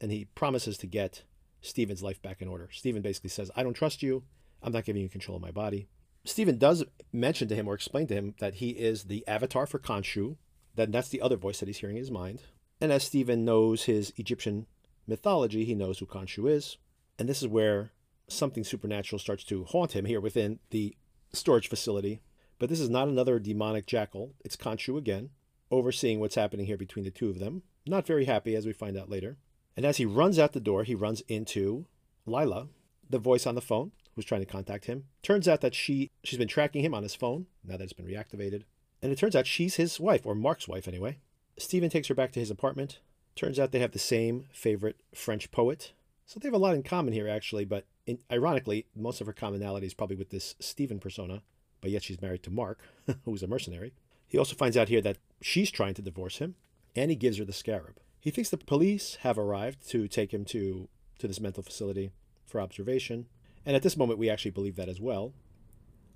[0.00, 1.22] And he promises to get
[1.60, 2.68] Stephen's life back in order.
[2.72, 4.24] Stephen basically says, I don't trust you.
[4.62, 5.88] I'm not giving you control of my body.
[6.24, 9.78] Stephen does mention to him or explain to him that he is the avatar for
[9.78, 10.36] Khonshu,
[10.76, 12.42] that that's the other voice that he's hearing in his mind.
[12.80, 14.66] And as Stephen knows his Egyptian
[15.06, 16.78] mythology, he knows who Khonshu is.
[17.18, 17.90] And this is where
[18.28, 20.96] something supernatural starts to haunt him here within the
[21.32, 22.20] storage facility.
[22.62, 24.34] But this is not another demonic jackal.
[24.44, 25.30] It's Khonshu again,
[25.72, 27.64] overseeing what's happening here between the two of them.
[27.88, 29.36] Not very happy, as we find out later.
[29.76, 31.86] And as he runs out the door, he runs into
[32.24, 32.68] Lila,
[33.10, 35.06] the voice on the phone who's trying to contact him.
[35.24, 38.06] Turns out that she she's been tracking him on his phone now that it's been
[38.06, 38.62] reactivated.
[39.02, 41.18] And it turns out she's his wife, or Mark's wife anyway.
[41.58, 43.00] Stephen takes her back to his apartment.
[43.34, 45.94] Turns out they have the same favorite French poet.
[46.26, 49.32] So they have a lot in common here, actually, but in, ironically, most of her
[49.32, 51.42] commonality is probably with this Stephen persona,
[51.82, 52.78] but yet she's married to Mark,
[53.26, 53.92] who's a mercenary.
[54.26, 56.54] He also finds out here that she's trying to divorce him,
[56.96, 57.98] and he gives her the scarab.
[58.18, 62.12] He thinks the police have arrived to take him to, to this mental facility
[62.46, 63.26] for observation,
[63.66, 65.34] and at this moment, we actually believe that as well.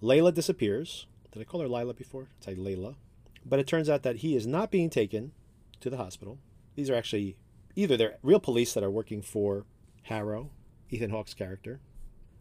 [0.02, 1.06] Layla disappears.
[1.32, 2.28] Did I call her Lila before?
[2.38, 2.96] It's like Layla.
[3.44, 5.32] But it turns out that he is not being taken
[5.80, 6.38] to the hospital.
[6.74, 7.36] These are actually
[7.74, 9.64] either they're real police that are working for
[10.02, 10.50] Harrow,
[10.90, 11.80] Ethan Hawke's character,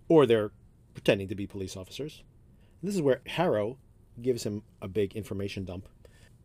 [0.08, 0.52] or they're
[0.94, 2.24] pretending to be police officers.
[2.86, 3.80] This is where Harrow
[4.22, 5.90] gives him a big information dump.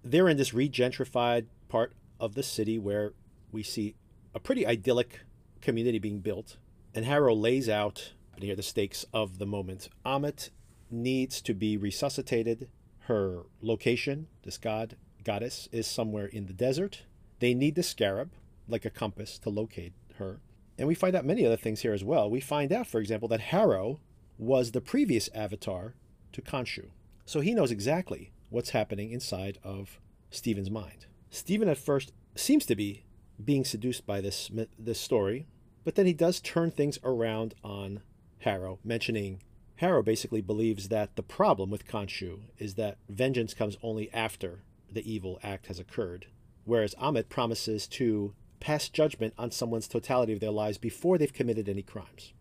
[0.03, 3.13] They're in this regentrified part of the city where
[3.53, 3.95] we see
[4.35, 5.21] a pretty idyllic
[5.61, 6.57] community being built.
[6.95, 9.91] And Harrow lays out here the stakes of the moment.
[10.07, 10.49] Ammit
[10.91, 12.71] needs to be resuscitated.
[13.01, 17.03] Her location, this god, goddess, is somewhere in the desert.
[17.41, 18.33] They need the scarab,
[18.67, 20.41] like a compass, to locate her.
[20.79, 22.31] And we find out many other things here as well.
[22.31, 24.01] We find out, for example, that Harrow
[24.39, 25.97] was the previous avatar
[26.33, 26.91] to Khonshu.
[27.25, 31.07] So he knows exactly what's happening inside of Stephen's mind.
[31.31, 33.05] Stephen at first seems to be
[33.43, 35.47] being seduced by this this story,
[35.85, 38.03] but then he does turn things around on
[38.41, 39.43] Harrow, mentioning
[39.77, 44.63] Harrow basically believes that the problem with Khonshu is that vengeance comes only after
[44.93, 46.27] the evil act has occurred,
[46.65, 51.67] whereas Ammit promises to pass judgment on someone's totality of their lives before they've committed
[51.69, 52.35] any crimes.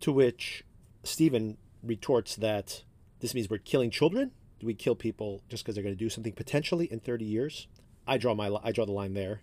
[0.00, 0.64] To which
[1.02, 2.84] Stephen retorts that
[3.20, 4.32] this means we're killing children.
[4.58, 7.68] Do we kill people just because they're going to do something potentially in 30 years?
[8.06, 9.42] I draw my I draw the line there.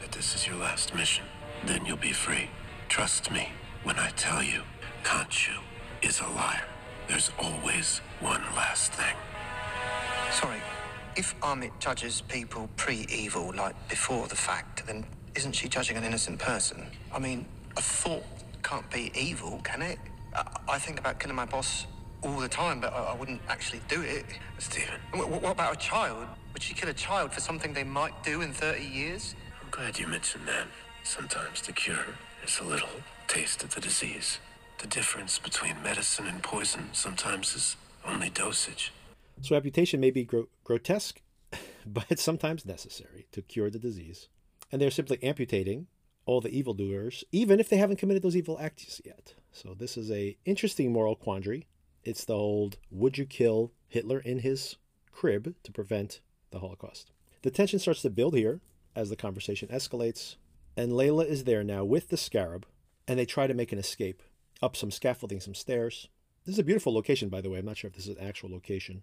[0.00, 1.24] That this is your last mission.
[1.64, 2.48] Then you'll be free.
[2.88, 3.48] Trust me
[3.82, 4.62] when I tell you,
[5.02, 5.58] Khonshu
[6.02, 6.64] is a liar.
[7.08, 9.14] There's always one last thing.
[10.30, 10.60] Sorry,
[11.16, 16.38] if Ammit judges people pre-evil, like before the fact, then isn't she judging an innocent
[16.38, 16.86] person?
[17.12, 18.24] I mean, a thought
[18.62, 19.98] can't be evil, can it?
[20.34, 21.86] I, I think about killing my boss
[22.26, 24.24] all the time, but I, I wouldn't actually do it.
[24.58, 25.00] Stephen.
[25.12, 26.26] What, what about a child?
[26.52, 29.34] Would she kill a child for something they might do in 30 years?
[29.62, 30.66] I'm glad you mentioned that.
[31.04, 32.06] Sometimes the cure
[32.44, 32.88] is a little
[33.28, 34.38] taste of the disease.
[34.78, 38.92] The difference between medicine and poison sometimes is only dosage.
[39.40, 41.20] So amputation may be gro- grotesque,
[41.86, 44.28] but it's sometimes necessary to cure the disease.
[44.72, 45.86] And they're simply amputating
[46.24, 49.34] all the evildoers, even if they haven't committed those evil acts yet.
[49.52, 51.66] So this is a interesting moral quandary.
[52.06, 54.76] It's the old would you kill Hitler in his
[55.10, 56.20] crib to prevent
[56.52, 57.10] the Holocaust?
[57.42, 58.60] The tension starts to build here
[58.94, 60.36] as the conversation escalates,
[60.76, 62.64] and Layla is there now with the scarab,
[63.08, 64.22] and they try to make an escape
[64.62, 66.08] up some scaffolding, some stairs.
[66.44, 67.58] This is a beautiful location, by the way.
[67.58, 69.02] I'm not sure if this is an actual location.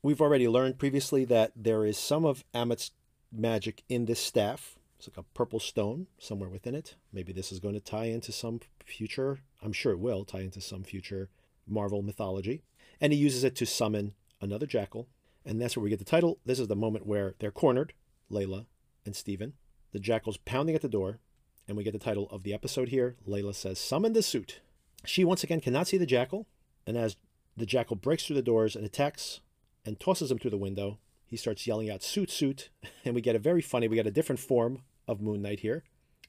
[0.00, 2.92] We've already learned previously that there is some of Ammit's
[3.32, 4.78] magic in this staff.
[4.96, 6.94] It's like a purple stone somewhere within it.
[7.12, 10.60] Maybe this is going to tie into some future, I'm sure it will tie into
[10.60, 11.28] some future
[11.66, 12.62] Marvel mythology.
[13.00, 15.08] And he uses it to summon another jackal.
[15.44, 16.38] And that's where we get the title.
[16.44, 17.94] This is the moment where they're cornered,
[18.30, 18.66] Layla
[19.04, 19.54] and Stephen.
[19.92, 21.18] The jackal's pounding at the door,
[21.66, 23.16] and we get the title of the episode here.
[23.26, 24.60] Layla says, Summon the suit.
[25.04, 26.46] She once again cannot see the jackal,
[26.86, 27.16] and as
[27.56, 29.40] the jackal breaks through the doors and attacks
[29.84, 32.70] and tosses him through the window, he starts yelling out, Suit, suit.
[33.04, 35.82] And we get a very funny, we get a different form of Moon Knight here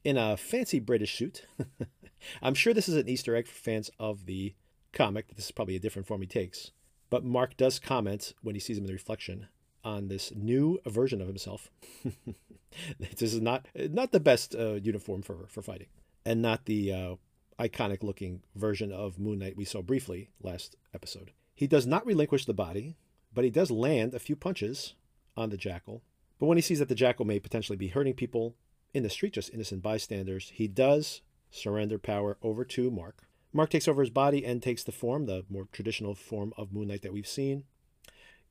[0.03, 1.45] in a fancy British suit.
[2.41, 4.55] I'm sure this is an Easter egg for fans of the
[4.93, 6.71] comic, that this is probably a different form he takes.
[7.09, 9.47] But Mark does comment when he sees him in the reflection
[9.83, 11.69] on this new version of himself.
[12.99, 15.89] this is not not the best uh, uniform for for fighting,
[16.25, 17.15] and not the uh,
[17.59, 21.31] iconic looking version of Moon Knight we saw briefly last episode.
[21.53, 22.97] He does not relinquish the body,
[23.33, 24.95] but he does land a few punches
[25.37, 26.01] on the jackal.
[26.39, 28.55] But when he sees that the jackal may potentially be hurting people
[28.93, 33.27] in the street, just innocent bystanders, he does surrender power over to Mark.
[33.53, 36.87] Mark takes over his body and takes the form, the more traditional form of Moon
[36.87, 37.65] Knight that we've seen.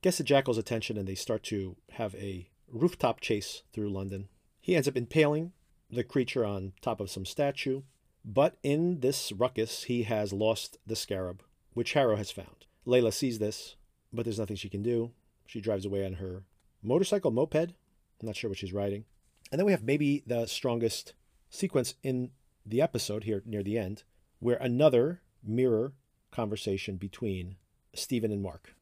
[0.01, 4.29] Gets the jackal's attention and they start to have a rooftop chase through London.
[4.61, 5.51] He ends up impaling
[5.91, 7.81] the creature on top of some statue,
[8.23, 12.65] but in this ruckus, he has lost the scarab, which Harrow has found.
[12.87, 13.75] Layla sees this,
[14.11, 15.11] but there's nothing she can do.
[15.45, 16.43] She drives away on her
[16.81, 17.55] motorcycle, moped.
[17.55, 19.03] I'm not sure what she's riding.
[19.51, 21.13] And then we have maybe the strongest
[21.49, 22.31] sequence in
[22.65, 24.03] the episode here near the end,
[24.43, 25.93] where another mirror
[26.29, 27.55] conversation between
[27.93, 28.75] Stephen and Mark.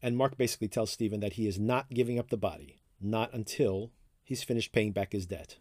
[0.00, 3.90] And Mark basically tells Stephen that he is not giving up the body, not until
[4.22, 5.56] he's finished paying back his debt.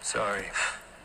[0.00, 0.46] Sorry.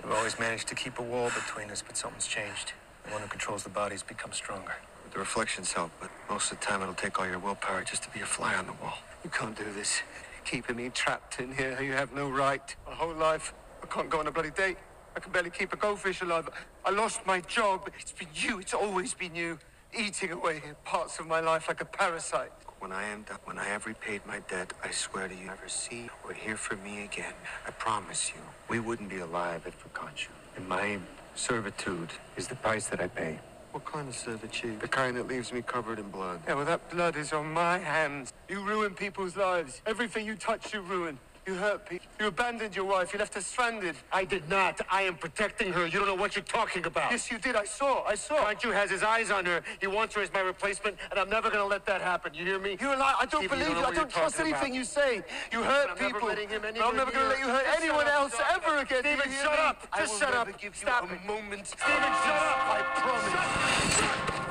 [0.03, 2.73] I've always managed to keep a wall between us, but something's changed.
[3.05, 4.75] The one who controls the bodies become stronger.
[5.11, 8.09] The reflections help, but most of the time it'll take all your willpower just to
[8.11, 8.97] be a fly on the wall.
[9.23, 10.01] You can't do this.
[10.45, 12.75] Keeping me trapped in here, you have no right.
[12.85, 14.77] My whole life, I can't go on a bloody date.
[15.15, 16.49] I can barely keep a goldfish alive.
[16.85, 17.89] I lost my job.
[17.99, 18.59] It's been you.
[18.59, 19.59] It's always been you.
[19.97, 22.51] Eating away parts of my life like a parasite.
[22.79, 25.69] When I am done, when I have repaid my debt, I swear to you, never
[25.69, 27.33] see or hear from me again.
[27.65, 30.29] I promise you, we wouldn't be alive if we caught you.
[30.57, 30.97] And my
[31.35, 33.39] servitude is the price that I pay.
[33.71, 34.79] What kind of servitude?
[34.81, 36.41] The kind that leaves me covered in blood.
[36.47, 38.33] Yeah, well, that blood is on my hands.
[38.49, 39.81] You ruin people's lives.
[39.85, 41.17] Everything you touch, you ruin.
[41.45, 42.07] You hurt people.
[42.21, 43.11] You abandoned your wife.
[43.11, 43.95] You left her stranded.
[44.13, 44.79] I did not.
[44.89, 45.85] I am protecting her.
[45.85, 47.11] You don't know what you're talking about.
[47.11, 47.57] Yes, you did.
[47.57, 48.03] I saw.
[48.05, 48.37] I saw.
[48.45, 49.61] Khonshu has his eyes on her.
[49.81, 52.33] He wants her as my replacement, and I'm never going to let that happen.
[52.33, 52.77] You hear me?
[52.79, 53.15] You're a liar.
[53.19, 53.75] I don't Steven, believe you.
[53.75, 53.81] you.
[53.81, 54.73] Don't I don't trust anything about.
[54.73, 55.21] you say.
[55.51, 56.27] You hurt I'm people.
[56.29, 58.13] letting him But I'm never going to let you hurt Just anyone up.
[58.13, 58.99] else ever again.
[59.01, 59.65] Steven, Do you hear shut me?
[59.65, 59.87] up.
[59.91, 60.57] I Just will shut never up.
[60.61, 61.25] Give you Stop a it.
[61.25, 61.67] moment.
[61.67, 62.59] Steven, shut up.
[62.71, 64.43] I promise.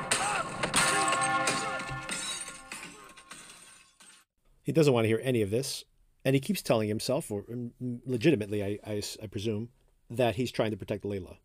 [4.63, 5.85] He doesn't want to hear any of this.
[6.25, 9.71] And he keeps telling himself, or mm, legitimately, I, I, I presume,
[10.09, 11.37] that he's trying to protect Layla.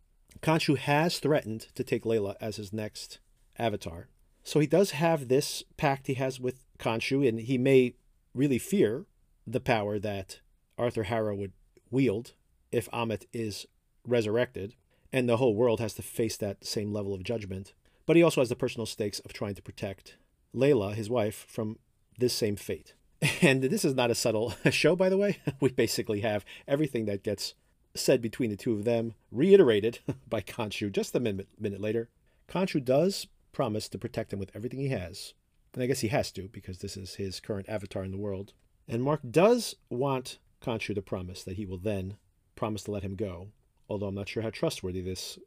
[0.42, 3.20] Khonshu has threatened to take Layla as his next
[3.58, 4.10] avatar.
[4.44, 7.96] So he does have this pact he has with Khonshu, and he may
[8.34, 9.06] really fear
[9.46, 10.40] the power that
[10.78, 11.54] Arthur Harrow would
[11.90, 12.34] wield
[12.72, 13.66] if Ammit is
[14.06, 14.76] resurrected,
[15.12, 17.74] and the whole world has to face that same level of judgment.
[18.06, 20.18] But he also has the personal stakes of trying to protect
[20.56, 21.80] Layla, his wife, from
[22.18, 22.94] this same fate.
[23.42, 25.40] And this is not a subtle show, by the way.
[25.60, 27.54] We basically have everything that gets
[27.96, 30.00] said between the two of them reiterated
[30.30, 32.10] by Khonshu just a minute, minute later.
[32.48, 35.34] Khonshu does promise to protect him with everything he has.
[35.74, 38.54] And I guess he has to because this is his current avatar in the world.
[38.88, 42.18] And Mark does want Khonshu to promise that he will then
[42.56, 43.50] promise to let him go.
[43.90, 45.40] Although I'm not sure how trustworthy this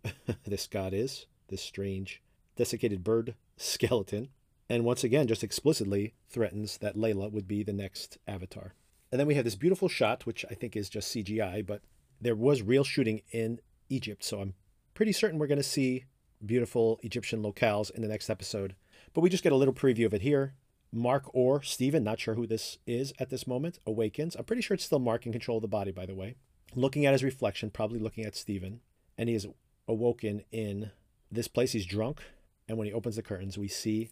[0.45, 2.23] this god is, this strange
[2.57, 4.29] desiccated bird skeleton
[4.71, 8.75] and once again just explicitly threatens that Layla would be the next avatar.
[9.11, 11.83] And then we have this beautiful shot, which I think is just CGI, but
[12.21, 14.55] there was real shooting in Egypt, so I'm
[14.95, 16.05] pretty certain we're going to see
[16.47, 18.77] beautiful Egyptian locales in the next episode.
[19.13, 20.55] But we just get a little preview of it here.
[20.93, 24.37] Mark or Steven, not sure who this is at this moment, awakens.
[24.37, 26.37] I'm pretty sure it's still Mark in control of the body, by the way.
[26.77, 28.81] Looking at his reflection, probably looking at Steven,
[29.19, 29.49] and he is
[29.89, 30.93] awoken in
[31.31, 31.73] this place.
[31.73, 32.21] He's drunk,
[32.69, 34.11] and when he opens the curtains, we see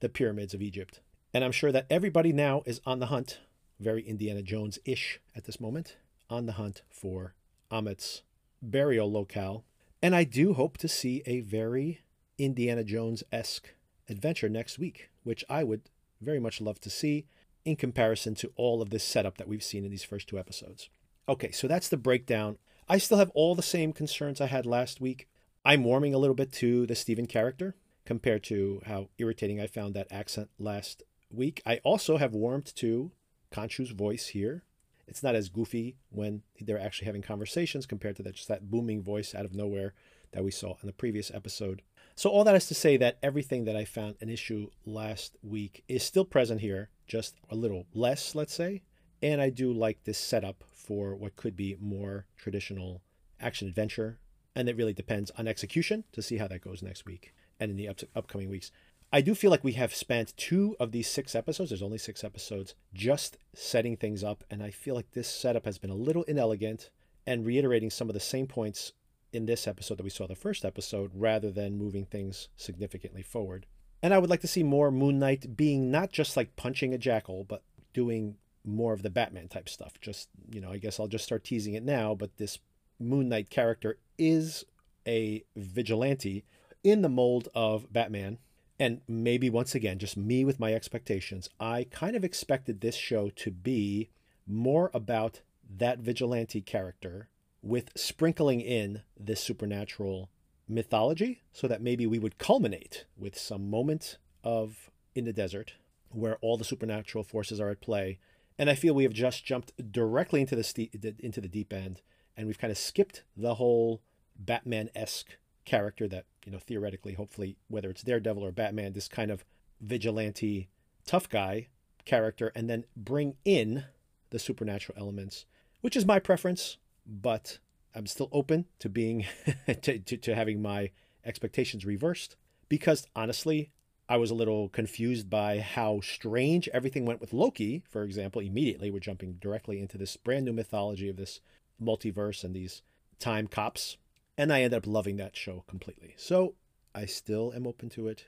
[0.00, 1.00] the pyramids of Egypt.
[1.32, 3.40] And I'm sure that everybody now is on the hunt,
[3.78, 5.96] very Indiana Jones ish at this moment,
[6.30, 7.34] on the hunt for
[7.70, 8.22] Ammit's
[8.62, 9.64] burial locale.
[10.02, 12.00] And I do hope to see a very
[12.38, 13.74] Indiana Jones esque
[14.08, 15.82] adventure next week, which I would
[16.20, 17.26] very much love to see
[17.64, 20.88] in comparison to all of this setup that we've seen in these first two episodes.
[21.28, 22.58] Okay, so that's the breakdown.
[22.88, 25.28] I still have all the same concerns I had last week.
[25.64, 27.74] I'm warming a little bit to the Steven character
[28.06, 31.60] compared to how irritating I found that accent last week.
[31.66, 33.10] I also have warmed to
[33.52, 34.62] Khonshu's voice here.
[35.08, 39.02] It's not as goofy when they're actually having conversations compared to that just that booming
[39.02, 39.92] voice out of nowhere
[40.32, 41.82] that we saw in the previous episode.
[42.14, 45.84] So all that is to say that everything that I found an issue last week
[45.86, 48.82] is still present here, just a little less, let's say.
[49.22, 53.02] And I do like this setup for what could be more traditional
[53.40, 54.18] action adventure.
[54.54, 57.76] And it really depends on execution to see how that goes next week and in
[57.76, 58.70] the up- upcoming weeks.
[59.12, 62.24] I do feel like we have spent two of these six episodes, there's only six
[62.24, 64.44] episodes, just setting things up.
[64.50, 66.90] And I feel like this setup has been a little inelegant
[67.26, 68.92] and reiterating some of the same points
[69.32, 73.66] in this episode that we saw the first episode rather than moving things significantly forward.
[74.02, 76.98] And I would like to see more Moon Knight being not just like punching a
[76.98, 80.00] jackal, but doing more of the Batman type stuff.
[80.00, 82.58] Just, you know, I guess I'll just start teasing it now, but this
[82.98, 84.64] Moon Knight character is
[85.06, 86.44] a vigilante
[86.82, 88.38] in the mold of Batman.
[88.78, 93.30] And maybe once again, just me with my expectations, I kind of expected this show
[93.30, 94.10] to be
[94.46, 97.28] more about that vigilante character
[97.62, 100.30] with sprinkling in this supernatural
[100.68, 105.74] mythology so that maybe we would culminate with some moment of in the desert
[106.10, 108.18] where all the supernatural forces are at play
[108.58, 112.00] and i feel we have just jumped directly into the ste- into the deep end
[112.36, 114.02] and we've kind of skipped the whole
[114.36, 119.44] batman-esque character that you know theoretically hopefully whether it's daredevil or batman this kind of
[119.80, 120.70] vigilante
[121.04, 121.66] tough guy
[122.06, 123.84] character and then bring in
[124.30, 125.44] the supernatural elements
[125.82, 127.58] which is my preference but
[127.94, 129.26] i'm still open to being
[129.82, 130.90] to, to, to having my
[131.24, 132.36] expectations reversed
[132.68, 133.70] because honestly
[134.08, 138.90] i was a little confused by how strange everything went with loki for example immediately.
[138.90, 141.40] We're jumping directly into this brand new mythology of this
[141.82, 142.82] multiverse and these
[143.18, 143.96] time cops
[144.38, 146.14] and I ended up loving that show completely.
[146.16, 146.54] So
[146.94, 148.24] I still am open to it.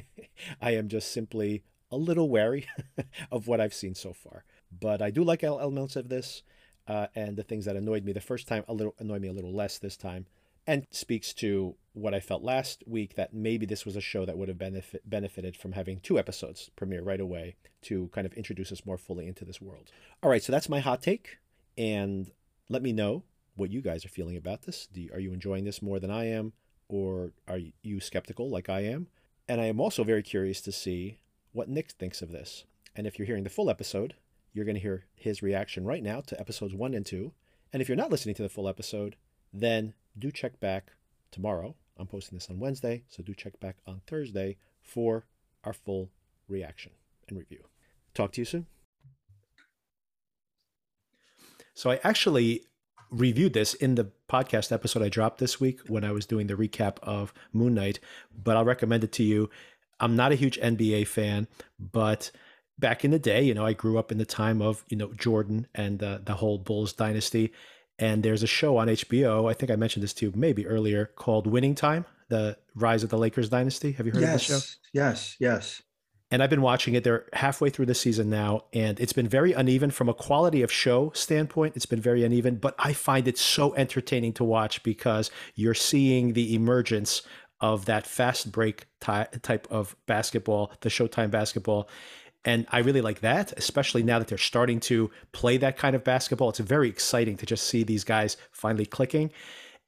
[0.60, 2.66] I am just simply a little wary
[3.30, 4.44] of what I've seen so far.
[4.70, 6.42] But I do like elements of this,
[6.88, 9.32] uh, and the things that annoyed me the first time a little annoyed me a
[9.32, 10.26] little less this time,
[10.66, 14.36] and speaks to what I felt last week that maybe this was a show that
[14.36, 18.72] would have benefit, benefited from having two episodes premiere right away to kind of introduce
[18.72, 19.90] us more fully into this world.
[20.22, 21.38] All right, so that's my hot take,
[21.78, 22.30] and
[22.68, 23.22] let me know
[23.56, 24.88] what you guys are feeling about this.
[24.94, 26.52] You, are you enjoying this more than I am,
[26.88, 29.08] or are you skeptical like I am?
[29.48, 31.18] And I am also very curious to see
[31.52, 32.64] what Nick thinks of this.
[32.94, 34.14] And if you're hearing the full episode,
[34.52, 37.32] you're going to hear his reaction right now to episodes one and two.
[37.72, 39.16] And if you're not listening to the full episode,
[39.52, 40.92] then do check back
[41.30, 41.74] tomorrow.
[41.98, 45.26] I'm posting this on Wednesday, so do check back on Thursday for
[45.64, 46.10] our full
[46.48, 46.92] reaction
[47.28, 47.64] and review.
[48.14, 48.66] Talk to you soon.
[51.74, 52.64] So I actually
[53.16, 56.54] reviewed this in the podcast episode I dropped this week when I was doing the
[56.54, 57.98] recap of Moon Knight,
[58.42, 59.50] but I'll recommend it to you.
[59.98, 61.48] I'm not a huge NBA fan,
[61.78, 62.30] but
[62.78, 65.12] back in the day, you know, I grew up in the time of, you know,
[65.14, 67.52] Jordan and uh, the whole Bulls dynasty.
[67.98, 71.06] And there's a show on HBO, I think I mentioned this to you maybe earlier,
[71.16, 73.92] called Winning Time, the rise of the Lakers dynasty.
[73.92, 74.74] Have you heard yes, of the show?
[74.92, 75.82] Yes, yes
[76.30, 77.04] and I've been watching it.
[77.04, 80.72] They're halfway through the season now, and it's been very uneven from a quality of
[80.72, 81.76] show standpoint.
[81.76, 86.32] It's been very uneven, but I find it so entertaining to watch because you're seeing
[86.32, 87.22] the emergence
[87.60, 91.88] of that fast break ty- type of basketball, the Showtime basketball.
[92.44, 96.04] And I really like that, especially now that they're starting to play that kind of
[96.04, 96.50] basketball.
[96.50, 99.30] It's very exciting to just see these guys finally clicking.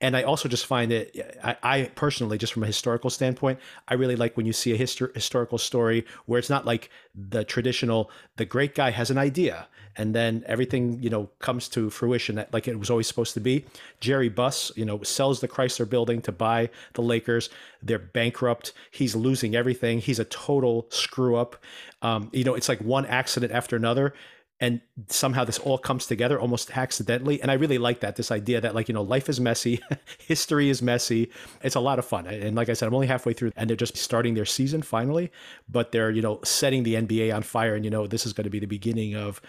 [0.01, 3.95] And I also just find it, I, I, personally, just from a historical standpoint, I
[3.95, 8.11] really like when you see a histor- historical story where it's not like the traditional,
[8.37, 12.55] the great guy has an idea and then everything, you know, comes to fruition that
[12.55, 13.65] like it was always supposed to be.
[13.99, 17.51] Jerry Buss, you know, sells the Chrysler building to buy the Lakers.
[17.83, 18.73] They're bankrupt.
[18.93, 19.99] He's losing everything.
[19.99, 21.57] He's a total screw up.
[22.03, 24.15] Um, you know, it's like one accident after another
[24.61, 27.41] and somehow this all comes together almost accidentally.
[27.41, 29.81] And i really like that this idea that like you know life is messy
[30.19, 31.31] history is messy.
[31.63, 32.27] It's a lot of fun.
[32.27, 35.31] And like i said i'm only halfway through and they're just starting their season finally
[35.69, 37.75] but they're you know setting the nba on fire.
[37.75, 39.41] And you know this is going to be the beginning of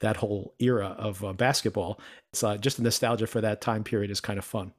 [0.00, 1.98] that whole era of uh, basketball.
[2.32, 4.72] It's uh, just the nostalgia for that time period is kind of fun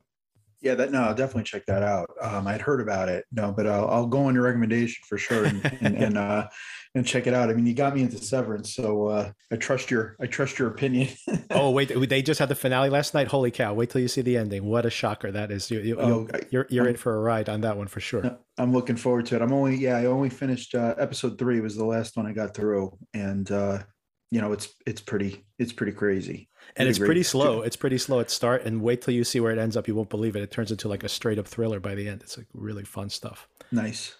[0.62, 2.10] yeah, that no, I'll definitely check that out.
[2.20, 5.45] Um, I'd heard about it, no, but I'll, I'll go on your recommendation for sure
[5.45, 6.47] and and and, uh,
[6.95, 7.49] and check it out.
[7.49, 10.70] I mean, you got me into Severance, so uh, I trust your I trust your
[10.70, 11.10] opinion.
[11.51, 13.28] oh wait, they just had the finale last night.
[13.28, 13.74] Holy cow!
[13.74, 14.66] Wait till you see the ending.
[14.66, 15.70] What a shocker that is.
[15.70, 18.38] You, you, oh, you're you're in for a ride on that one for sure.
[18.58, 19.41] I'm looking forward to it.
[19.43, 22.55] I'm only yeah, I only finished uh, episode three was the last one I got
[22.55, 23.84] through, and uh,
[24.32, 27.61] you know it's it's pretty it's pretty crazy and it's pretty slow.
[27.61, 29.88] It's pretty slow at start, and wait till you see where it ends up.
[29.88, 30.41] You won't believe it.
[30.41, 32.22] It turns into like a straight up thriller by the end.
[32.22, 33.47] It's like really fun stuff.
[33.72, 34.15] Nice.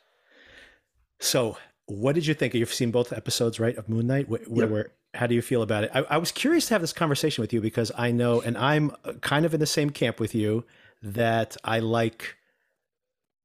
[1.19, 2.53] So, what did you think?
[2.53, 4.29] You've seen both episodes, right, of Moon Knight.
[4.29, 4.69] Where, yep.
[4.69, 5.91] where how do you feel about it?
[5.93, 8.91] I, I was curious to have this conversation with you because I know, and I'm
[9.21, 10.63] kind of in the same camp with you
[11.01, 12.35] that I like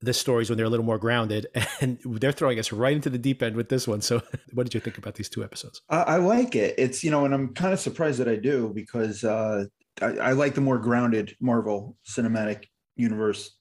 [0.02, 1.46] the stories when they're a little more grounded,
[1.80, 4.00] and they're throwing us right into the deep end with this one.
[4.00, 4.22] So,
[4.52, 5.80] what did you think about these two episodes?
[5.88, 6.74] I, I like it.
[6.78, 9.64] It's you know, and I'm kind of surprised that I do because uh,
[10.00, 12.64] I, I like the more grounded Marvel Cinematic
[12.96, 13.56] Universe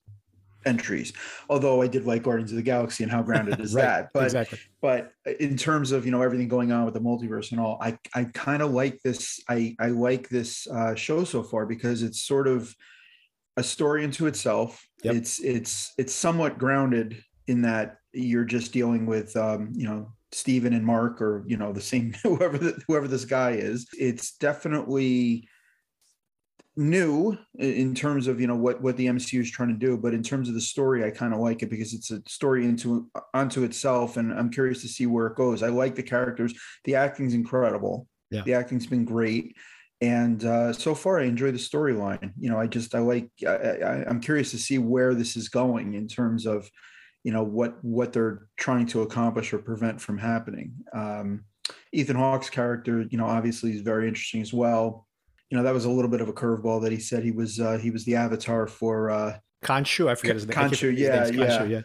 [0.66, 1.14] entries.
[1.50, 4.10] Although I did like Guardians of the Galaxy and how grounded is right, that.
[4.14, 4.60] But exactly.
[4.82, 7.98] but in terms of you know everything going on with the multiverse and all, I
[8.16, 9.40] I kind of like this.
[9.48, 12.76] I I like this uh, show so far because it's sort of
[13.62, 14.84] a story into itself.
[15.04, 15.16] Yep.
[15.16, 20.74] It's it's it's somewhat grounded in that you're just dealing with um, you know Steven
[20.74, 23.88] and Mark or you know the same whoever the, whoever this guy is.
[23.98, 25.48] It's definitely
[26.78, 30.14] new in terms of you know what what the MCU is trying to do, but
[30.14, 33.10] in terms of the story, I kind of like it because it's a story into
[33.34, 35.62] onto itself, and I'm curious to see where it goes.
[35.62, 36.54] I like the characters.
[36.86, 38.08] The acting's incredible.
[38.32, 38.42] Yeah.
[38.44, 39.56] The acting's been great
[40.02, 44.04] and uh, so far i enjoy the storyline you know i just i like I,
[44.08, 46.70] am curious to see where this is going in terms of
[47.24, 51.46] you know what what they're trying to accomplish or prevent from happening um,
[51.94, 55.08] ethan hawke's character you know obviously is very interesting as well
[55.50, 57.60] you know that was a little bit of a curveball that he said he was
[57.60, 60.58] uh, he was the avatar for uh Khonshu, I forget his name.
[60.58, 61.64] Khonshu, yeah, yeah.
[61.64, 61.82] yeah.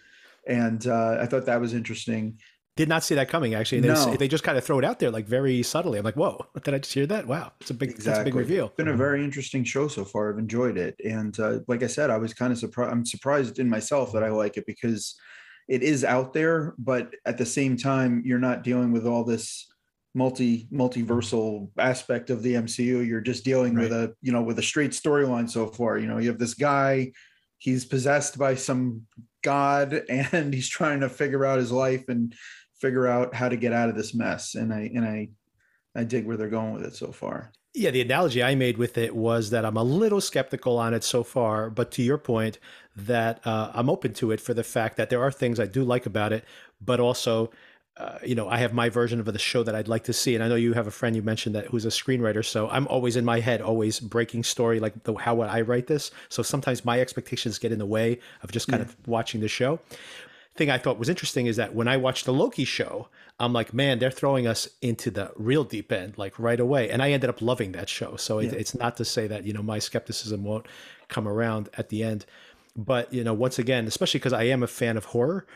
[0.47, 2.39] And uh, I thought that was interesting.
[2.77, 3.55] Did not see that coming.
[3.55, 4.15] Actually, they, no.
[4.17, 5.99] they just kind of throw it out there like very subtly.
[5.99, 7.27] I'm like, whoa, did I just hear that?
[7.27, 8.11] Wow, it's a big, exactly.
[8.11, 8.67] that's a big reveal.
[8.67, 10.31] It's been a very interesting show so far.
[10.31, 12.93] I've enjoyed it, and uh, like I said, I was kind of surprised.
[12.93, 15.15] I'm surprised in myself that I like it because
[15.69, 19.67] it is out there, but at the same time, you're not dealing with all this
[20.15, 23.07] multi multiversal aspect of the MCU.
[23.07, 23.85] You're just dealing right.
[23.85, 25.97] with a you know with a straight storyline so far.
[25.97, 27.13] You know, you have this guy
[27.59, 29.03] he's possessed by some
[29.43, 32.35] god and he's trying to figure out his life and
[32.81, 34.55] figure out how to get out of this mess.
[34.55, 35.29] And I and I
[35.95, 37.53] I dig where they're going with it so far.
[37.75, 41.05] Yeah, the analogy I made with it was that I'm a little skeptical on it
[41.05, 42.59] so far, but to your point,
[42.97, 45.85] that uh, I'm open to it for the fact that there are things I do
[45.85, 46.47] like about it,
[46.81, 47.51] but also,
[47.99, 50.35] uh, you know, I have my version of the show that I'd like to see,
[50.35, 52.87] and I know you have a friend you mentioned that who's a screenwriter, so I'm
[52.89, 56.13] always in my head, always breaking story like the, how would I write this.
[56.31, 58.89] So sometimes my expectations get in the way of just kind yeah.
[58.89, 59.81] of watching the show
[60.57, 63.75] thing I thought was interesting is that when I watched the Loki show, I'm like,
[63.75, 67.31] man, they're throwing us into the real deep end like right away, and I ended
[67.31, 68.17] up loving that show.
[68.17, 68.51] So yeah.
[68.51, 70.67] it, it's not to say that you know my skepticism won't
[71.09, 72.27] come around at the end,
[72.75, 75.47] but you know once again, especially because I am a fan of horror.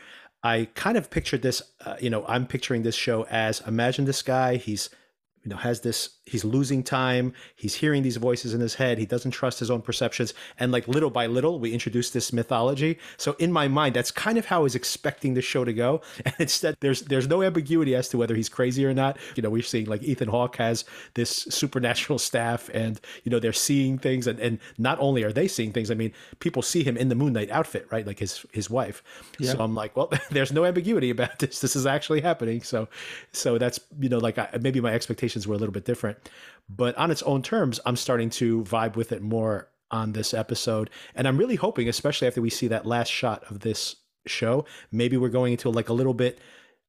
[0.43, 4.23] I kind of pictured this, uh, you know, I'm picturing this show as imagine this
[4.23, 4.89] guy, he's
[5.43, 9.05] you know has this he's losing time he's hearing these voices in his head he
[9.05, 12.99] doesn't trust his own perceptions and like little by little we introduce this mythology.
[13.17, 16.01] So in my mind that's kind of how i was expecting the show to go.
[16.25, 19.17] And instead there's there's no ambiguity as to whether he's crazy or not.
[19.35, 20.85] You know we're seeing like ethan hawke has
[21.15, 24.27] this supernatural staff and you know they're seeing things.
[24.27, 27.15] And, and not only are they seeing things i mean people see him in the
[27.15, 28.05] moon knight outfit right?
[28.05, 29.03] Like his his wife.
[29.39, 29.53] Yeah.
[29.53, 31.59] so i'm like well there's no ambiguity about this.
[31.59, 32.61] This is actually happening.
[32.61, 32.87] So
[33.31, 36.17] so that's you know like I, maybe my expectation expectations were a little bit different.
[36.69, 40.89] But on its own terms, I'm starting to vibe with it more on this episode.
[41.15, 45.17] And I'm really hoping, especially after we see that last shot of this show, maybe
[45.17, 46.39] we're going into like a little bit.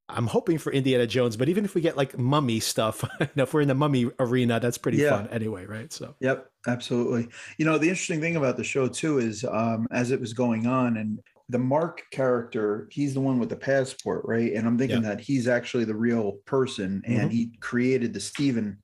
[0.09, 3.43] I'm hoping for Indiana Jones, but even if we get like mummy stuff, you know,
[3.43, 5.09] if we're in the mummy arena, that's pretty yeah.
[5.09, 5.91] fun anyway, right?
[5.91, 7.29] So, yep, absolutely.
[7.57, 10.67] You know, the interesting thing about the show too is um, as it was going
[10.67, 11.19] on, and
[11.49, 14.53] the Mark character, he's the one with the passport, right?
[14.53, 15.09] And I'm thinking yeah.
[15.09, 17.29] that he's actually the real person and mm-hmm.
[17.29, 18.77] he created the Steven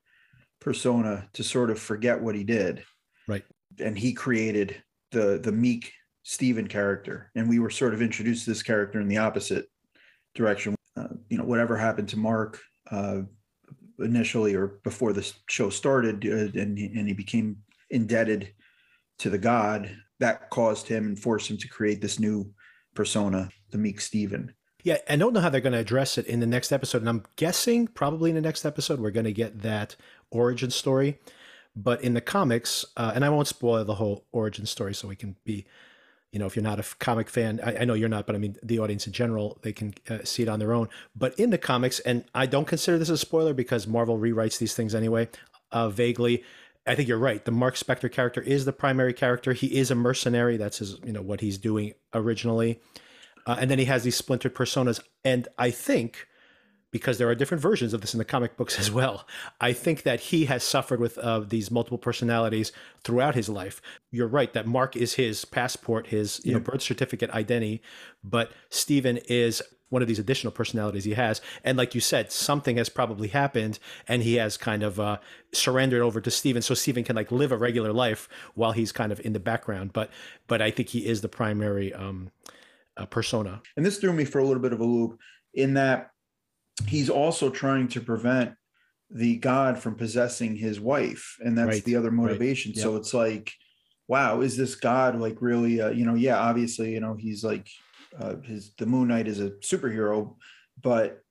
[0.60, 2.84] persona to sort of forget what he did.
[3.28, 3.44] Right.
[3.80, 4.82] And he created
[5.12, 5.92] the the meek
[6.24, 7.32] Steven character.
[7.36, 9.66] And we were sort of introduced to this character in the opposite
[10.36, 10.76] direction.
[10.98, 12.60] Uh, you know, whatever happened to Mark
[12.92, 13.22] uh,
[14.00, 17.58] initially or before the show started, uh, and, and he became
[17.90, 18.54] indebted
[19.20, 22.52] to the god that caused him and forced him to create this new
[22.94, 24.54] persona, the meek Steven.
[24.84, 27.02] Yeah, I don't know how they're going to address it in the next episode.
[27.02, 29.96] And I'm guessing probably in the next episode, we're going to get that
[30.32, 31.20] origin story.
[31.76, 35.16] But in the comics, uh, and I won't spoil the whole origin story so we
[35.16, 35.66] can be,
[36.32, 38.40] you know, if you're not a comic fan, I, I know you're not, but I
[38.40, 40.90] mean, the audience in general, they can uh, see it on their own.
[41.16, 44.74] But in the comics, and I don't consider this a spoiler because Marvel rewrites these
[44.74, 45.30] things anyway,
[45.72, 46.44] uh, vaguely,
[46.90, 47.46] I think you're right.
[47.46, 49.54] The Mark Spector character is the primary character.
[49.54, 50.58] He is a mercenary.
[50.58, 52.82] That's his, you know, what he's doing originally.
[53.46, 55.00] Uh, and then he has these splintered personas.
[55.24, 56.26] And I think,
[56.92, 59.28] because there are different versions of this in the comic books as well,
[59.62, 62.72] I think that he has suffered with uh, these multiple personalities
[63.04, 63.82] throughout his life.
[64.12, 67.82] You're right that Mark is his passport, his you know birth certificate identity,
[68.24, 71.42] but Steven is one of these additional personalities he has.
[71.64, 75.18] And like you said, something has probably happened and he has kind of uh,
[75.52, 76.62] surrendered over to Steven.
[76.62, 79.94] So Steven can like live a regular life while he's kind of in the background.
[79.94, 80.12] But
[80.48, 82.32] but I think he is the primary um,
[82.98, 83.62] uh, persona.
[83.76, 85.18] And this threw me for a little bit of a loop
[85.54, 86.12] in that
[86.88, 88.54] he's also trying to prevent
[89.10, 91.38] the God from possessing his wife.
[91.40, 91.84] And that's right.
[91.84, 92.72] the other motivation.
[92.72, 92.78] Right.
[92.78, 92.84] Yep.
[92.84, 93.52] So it's like,
[94.08, 97.68] wow, is this God like really, uh, you know, yeah, obviously, you know, he's like
[98.18, 100.36] uh, his the Moon Knight is a superhero,
[100.82, 101.22] but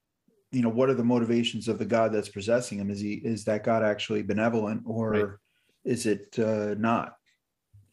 [0.51, 2.90] you know what are the motivations of the god that's possessing him?
[2.90, 5.28] Is he is that god actually benevolent or right.
[5.84, 7.18] is it uh, not?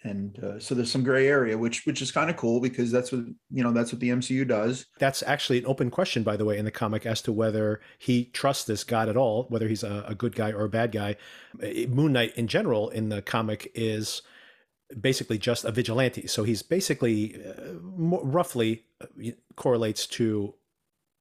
[0.06, 3.12] And uh, so there's some gray area which which is kind of cool because that's
[3.12, 6.46] what you know that's what the mcu does that's actually an open question by the
[6.46, 9.84] way in the comic as to whether he trusts this god at all whether he's
[9.84, 11.16] a, a good guy or a bad guy
[11.90, 14.22] moon knight in general in the comic is
[15.00, 16.28] basically just a vigilante.
[16.28, 20.54] So he's basically uh, more, roughly uh, correlates to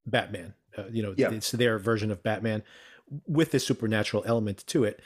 [0.06, 0.54] Batman.
[0.76, 1.30] Uh, you know, yeah.
[1.30, 2.62] it's their version of Batman
[3.26, 5.00] with this supernatural element to it.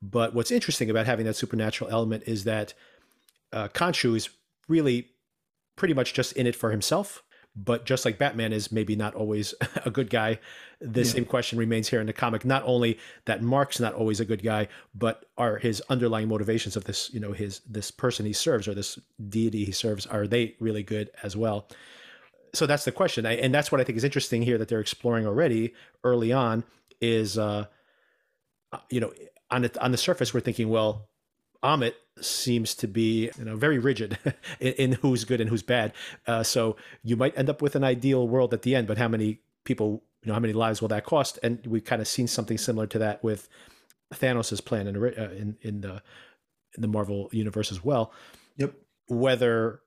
[0.00, 2.74] But what's interesting about having that supernatural element is that
[3.52, 4.28] uh, Khonshu is
[4.68, 5.10] really
[5.76, 7.22] pretty much just in it for himself.
[7.54, 10.38] But just like Batman is maybe not always a good guy,
[10.80, 11.06] the yeah.
[11.06, 12.46] same question remains here in the comic.
[12.46, 16.84] Not only that Mark's not always a good guy, but are his underlying motivations of
[16.84, 18.98] this, you know, his this person he serves or this
[19.28, 21.68] deity he serves, are they really good as well?
[22.54, 25.26] So that's the question, and that's what I think is interesting here that they're exploring
[25.26, 25.74] already
[26.04, 26.64] early on.
[27.00, 27.66] Is uh,
[28.90, 29.12] you know,
[29.50, 31.08] on the, on the surface, we're thinking, well,
[31.62, 31.94] Ammit
[32.24, 34.18] seems to be you know very rigid
[34.60, 35.92] in, in, who's good and who's bad.
[36.26, 39.08] Uh, so you might end up with an ideal world at the end, but how
[39.08, 41.38] many people, you know, how many lives will that cost?
[41.42, 43.48] And we've kind of seen something similar to that with
[44.14, 46.02] Thanos's plan in uh, in, in the
[46.74, 48.12] in the Marvel universe as well.
[48.56, 48.74] Yep.
[49.08, 49.80] Whether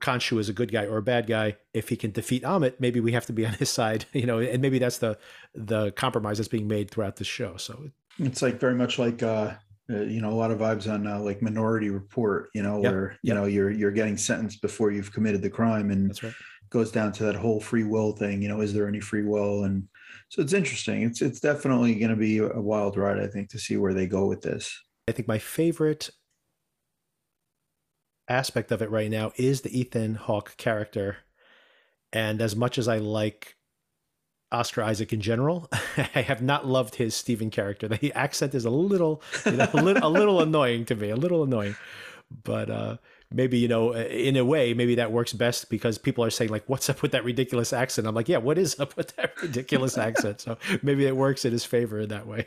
[0.00, 1.56] Khonshu is a good guy or a bad guy.
[1.72, 4.38] If he can defeat Ammit, maybe we have to be on his side, you know,
[4.38, 5.18] and maybe that's the
[5.54, 7.56] the compromise that's being made throughout the show.
[7.56, 9.54] So it's like very much like uh,
[9.90, 12.92] uh, you know a lot of vibes on uh, like Minority Report, you know, Yep,
[12.92, 13.36] where you yep.
[13.36, 16.34] know you're you're getting sentenced before you've committed the crime, and That's right.
[16.70, 18.42] goes down to that whole free will thing.
[18.42, 19.64] You know, is there any free will?
[19.64, 19.88] And
[20.28, 21.02] so it's interesting.
[21.02, 24.06] It's it's definitely going to be a wild ride, I think, to see where they
[24.06, 24.76] go with this.
[25.08, 26.10] I think my favorite
[28.28, 31.18] aspect of it right now is the Ethan Hawke character.
[32.12, 33.55] And as much as I like
[34.52, 35.68] Oscar Isaac in general,
[36.14, 37.88] I have not loved his Steven character.
[37.88, 41.16] The accent is a little, you know, a, little, a little annoying to me, a
[41.16, 41.76] little annoying.
[42.44, 42.96] But uh,
[43.32, 46.64] maybe you know, in a way, maybe that works best because people are saying like,
[46.66, 49.96] "What's up with that ridiculous accent?" I'm like, "Yeah, what is up with that ridiculous
[49.96, 52.46] accent?" So maybe it works in his favor in that way.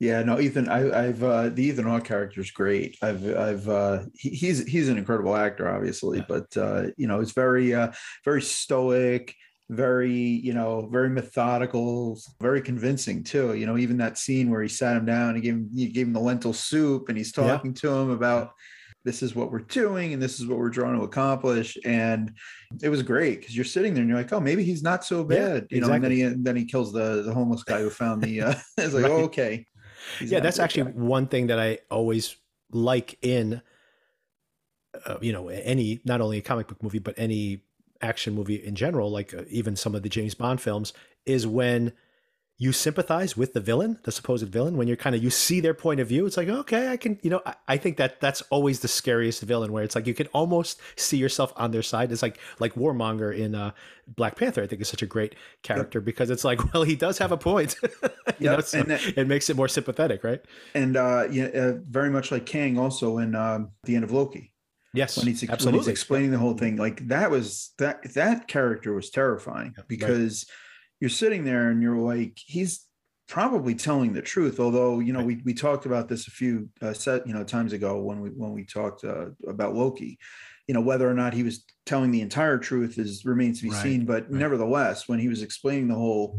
[0.00, 0.68] Yeah, no, Ethan.
[0.68, 2.96] I, I've uh, the Ethan Hawke character is great.
[3.02, 7.32] I've, I've, uh, he, he's he's an incredible actor, obviously, but uh, you know, it's
[7.32, 7.90] very, uh,
[8.24, 9.34] very stoic,
[9.70, 13.54] very, you know, very methodical, very convincing too.
[13.54, 16.06] You know, even that scene where he sat him down, he gave him, he gave
[16.06, 17.42] him the lentil soup, and he's Yeah.
[17.52, 18.52] talking to him about
[19.04, 22.32] this is what we're doing and this is what we're trying to accomplish, and
[22.82, 25.18] it was great because you're sitting there and you're like, oh, maybe he's not so
[25.20, 25.92] Yeah, bad, you know.
[25.92, 26.36] And then exactly.
[26.38, 28.40] he then he kills the the homeless guy who found the.
[28.42, 29.12] Uh, it's like, Right.
[29.12, 29.66] oh, okay.
[30.18, 30.98] He's yeah, that's actually guy.
[30.98, 32.36] one thing that I always
[32.70, 33.60] like in,
[35.06, 37.62] uh, you know, any not only a comic book movie but any
[38.00, 40.92] action movie in general, like uh, even some of the James Bond films,
[41.26, 41.92] is when
[42.60, 45.74] you sympathize with the villain, the supposed villain, when you're kind of you see their
[45.74, 46.26] point of view.
[46.26, 49.42] It's like okay, I can, you know, I, I think that that's always the scariest
[49.42, 52.10] villain, where it's like you can almost see yourself on their side.
[52.10, 53.70] It's like like Warmonger in uh,
[54.08, 54.60] Black Panther.
[54.62, 57.36] I think is such a great character because it's like, well, he does have a
[57.36, 57.76] point.
[58.40, 60.40] you know, so and that- it makes it more sympathetic, right?
[60.74, 64.52] and uh, yeah, uh, very much like Kang also in um, the end of Loki.
[64.94, 65.80] Yes, when he's, when absolutely.
[65.80, 70.46] he's explaining the whole thing, like that was that that character was terrifying because
[71.00, 72.86] you're sitting there and you're like, he's
[73.28, 74.58] probably telling the truth.
[74.58, 77.72] Although you know we we talked about this a few uh, set you know times
[77.72, 80.18] ago when we when we talked uh, about Loki.
[80.66, 83.70] You know whether or not he was telling the entire truth is remains to be
[83.70, 84.04] Right, seen.
[84.04, 86.38] But nevertheless, when he was explaining the whole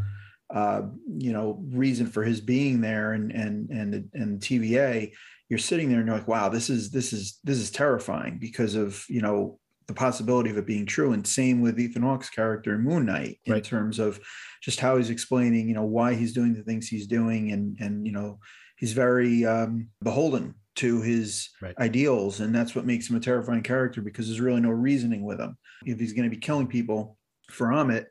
[0.54, 0.84] uh,
[1.18, 5.14] you know reason for his being there and and and and TVA,
[5.50, 8.76] you're sitting there and you're like, wow, this is this is this is terrifying because
[8.76, 11.14] of you know the possibility of it being true.
[11.14, 13.64] And same with Ethan Hawke's character in Moon Knight in Right.
[13.64, 14.20] terms of
[14.62, 18.06] just how he's explaining, you know, why he's doing the things he's doing, and and
[18.06, 18.40] you know
[18.78, 21.78] he's very um, beholden to his Right.
[21.80, 25.40] ideals, and that's what makes him a terrifying character because there's really no reasoning with
[25.40, 25.58] him.
[25.86, 27.18] If he's going to be killing people
[27.50, 28.06] for Ammit,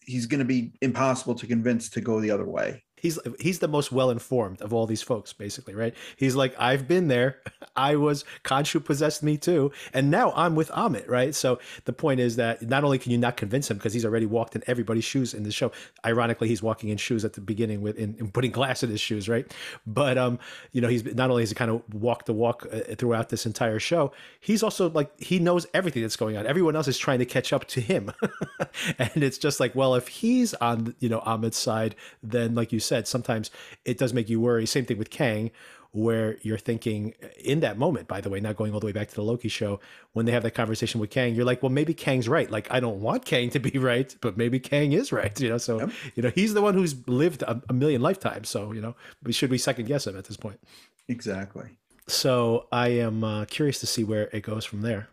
[0.00, 2.82] he's going to be impossible to convince to go the other way.
[3.00, 5.94] He's he's the most well informed of all these folks, basically, right?
[6.16, 7.40] He's like, I've been there.
[7.76, 11.34] I was Khonshu possessed me too, and now I'm with Ammit, right?
[11.34, 14.26] So the point is that not only can you not convince him because he's already
[14.26, 15.72] walked in everybody's shoes in the show.
[16.04, 19.00] Ironically, he's walking in shoes at the beginning with in, in putting glass in his
[19.00, 19.50] shoes, right?
[19.86, 20.38] But um,
[20.72, 23.46] you know, he's not only has he kind of walked the walk uh, throughout this
[23.46, 26.46] entire show, he's also like he knows everything that's going on.
[26.46, 28.12] Everyone else is trying to catch up to him,
[28.98, 32.80] and it's just like, well, if he's on you know Ammit's side, then like you
[32.88, 33.50] said, sometimes
[33.84, 34.66] it does make you worry.
[34.66, 35.50] Same thing with Kang,
[35.92, 39.08] where you're thinking in that moment, by the way, not going all the way back
[39.08, 39.80] to the Loki show,
[40.12, 42.50] when they have that conversation with Kang, you're like, well, maybe Kang's right.
[42.50, 45.38] Like, I don't want Kang to be right, but maybe Kang is right.
[45.48, 48.48] You know, so you know he's the one who's lived a, a million lifetimes.
[48.48, 50.60] So you know, we should we second guess him at this point?
[51.08, 51.78] Exactly.
[52.08, 55.08] So I am uh, curious to see where it goes from there.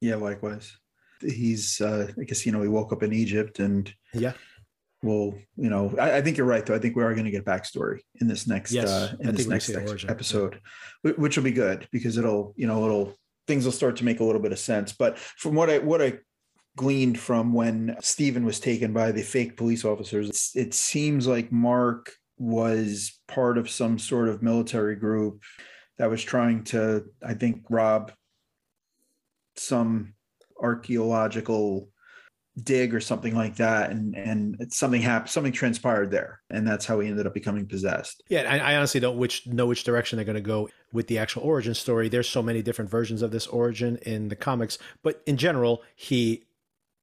[0.00, 0.76] Yeah, likewise.
[1.20, 4.34] He's, uh, I guess, you know, he woke up in Egypt and Yeah.
[5.02, 6.74] Well, you know, I, I think you're right, though.
[6.74, 9.34] I think we are going to get backstory in this next, Yes, uh, I in
[9.34, 10.60] this next ex- episode,
[11.04, 13.14] wh- which will be good because it'll, you know, it'll,
[13.46, 14.92] things will start to make a little bit of sense.
[14.92, 16.18] But from what I, what I
[16.76, 21.52] gleaned from when Steven was taken by the fake police officers, it's, it seems like
[21.52, 25.42] Mark was part of some sort of military group
[25.98, 28.12] that was trying to, I think, rob
[29.56, 30.14] some
[30.60, 31.88] archaeological
[32.64, 36.98] dig or something like that and and something happened something transpired there and that's how
[37.00, 40.24] he ended up becoming possessed Yeah, I, I honestly don't which know which direction they're
[40.24, 42.08] going to go with the actual origin story.
[42.08, 46.44] There's so many different versions of this origin in the comics, but in general, he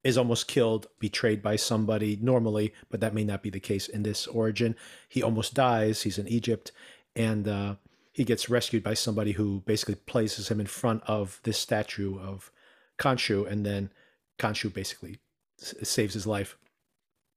[0.04, 4.04] is almost killed, betrayed by somebody normally, but that may not be the case in
[4.04, 4.76] this origin.
[5.10, 6.04] He almost dies.
[6.04, 6.72] He's in Egypt,
[7.16, 7.76] and uh,
[8.14, 12.52] he gets rescued by somebody who basically places him in front of this statue of
[13.00, 13.92] Khonshu, and then
[14.38, 15.18] Khonshu basically
[15.84, 16.58] saves his life.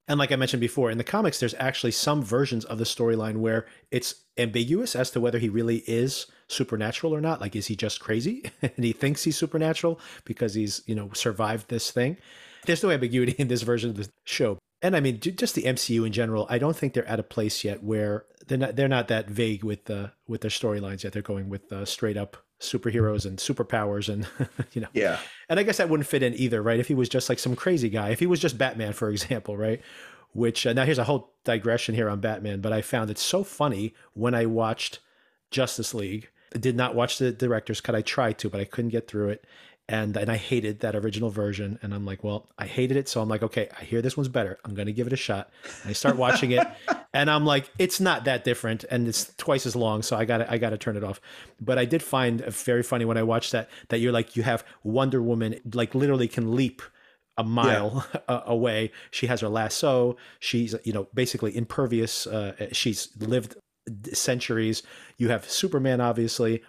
[0.07, 3.37] And like I mentioned before, in the comics, there's actually some versions of the storyline
[3.37, 7.39] where it's ambiguous as to whether he really is supernatural or not.
[7.39, 11.69] Like, is he just crazy and he thinks he's supernatural because he's, you know, survived
[11.69, 12.17] this thing?
[12.65, 14.57] There's no ambiguity in this version of the show.
[14.81, 17.63] And I mean, just the MCU in general, I don't think they're at a place
[17.63, 21.13] yet where they're not they're not that vague with the with their storylines yet.
[21.13, 24.27] They're going with uh, straight up superheroes and superpowers and
[24.73, 24.87] you know.
[24.93, 25.19] Yeah.
[25.47, 26.79] And i guess that wouldn't fit in either right?
[26.79, 29.57] If he was just like some crazy guy if he was just batman for example
[29.57, 29.81] right?
[30.33, 33.43] Which uh, now here's a whole digression here on batman but i found it so
[33.43, 34.99] funny when i watched
[35.51, 36.29] justice league.
[36.53, 37.95] I did not watch the director's cut.
[37.95, 39.45] I tried to but i couldn't get through it
[39.89, 41.79] and and I hated that original version.
[41.81, 44.29] And I'm like, well, I hated it, so I'm like, okay, I hear this one's
[44.29, 44.59] better.
[44.63, 45.49] I'm gonna give it a shot.
[45.81, 46.65] And I start watching it,
[47.13, 50.37] and I'm like, it's not that different, and it's twice as long, so I got
[50.37, 51.19] to I got to turn it off.
[51.59, 54.63] But I did find very funny when I watched that that you're like, you have
[54.83, 56.83] Wonder Woman like literally can leap
[57.35, 58.43] a mile yeah.
[58.45, 58.91] away.
[59.09, 60.17] She has her lasso.
[60.39, 62.27] She's you know basically impervious.
[62.27, 63.55] Uh, she's lived
[64.13, 64.83] centuries.
[65.17, 66.61] You have Superman, obviously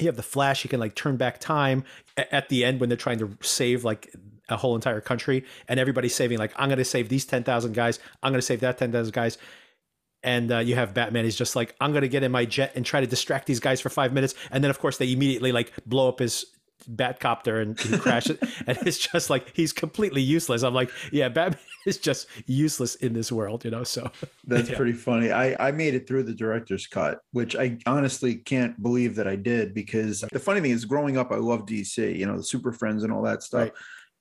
[0.00, 1.84] you have the flash you can like turn back time
[2.16, 4.14] at the end when they're trying to save like
[4.48, 7.98] a whole entire country and everybody's saving like i'm going to save these 10,000 guys
[8.22, 9.38] i'm going to save that 10,000 guys
[10.22, 11.24] and uh, you have Batman.
[11.24, 13.80] He's just like, I'm gonna get in my jet and try to distract these guys
[13.80, 16.44] for five minutes, and then of course they immediately like blow up his
[16.84, 20.62] Batcopter and he crashes, and it's just like he's completely useless.
[20.62, 23.84] I'm like, yeah, Batman is just useless in this world, you know.
[23.84, 24.10] So
[24.46, 24.76] that's yeah.
[24.76, 25.32] pretty funny.
[25.32, 29.36] I I made it through the director's cut, which I honestly can't believe that I
[29.36, 32.72] did because the funny thing is, growing up, I love DC, you know, the Super
[32.72, 33.60] Friends and all that stuff.
[33.60, 33.72] Right.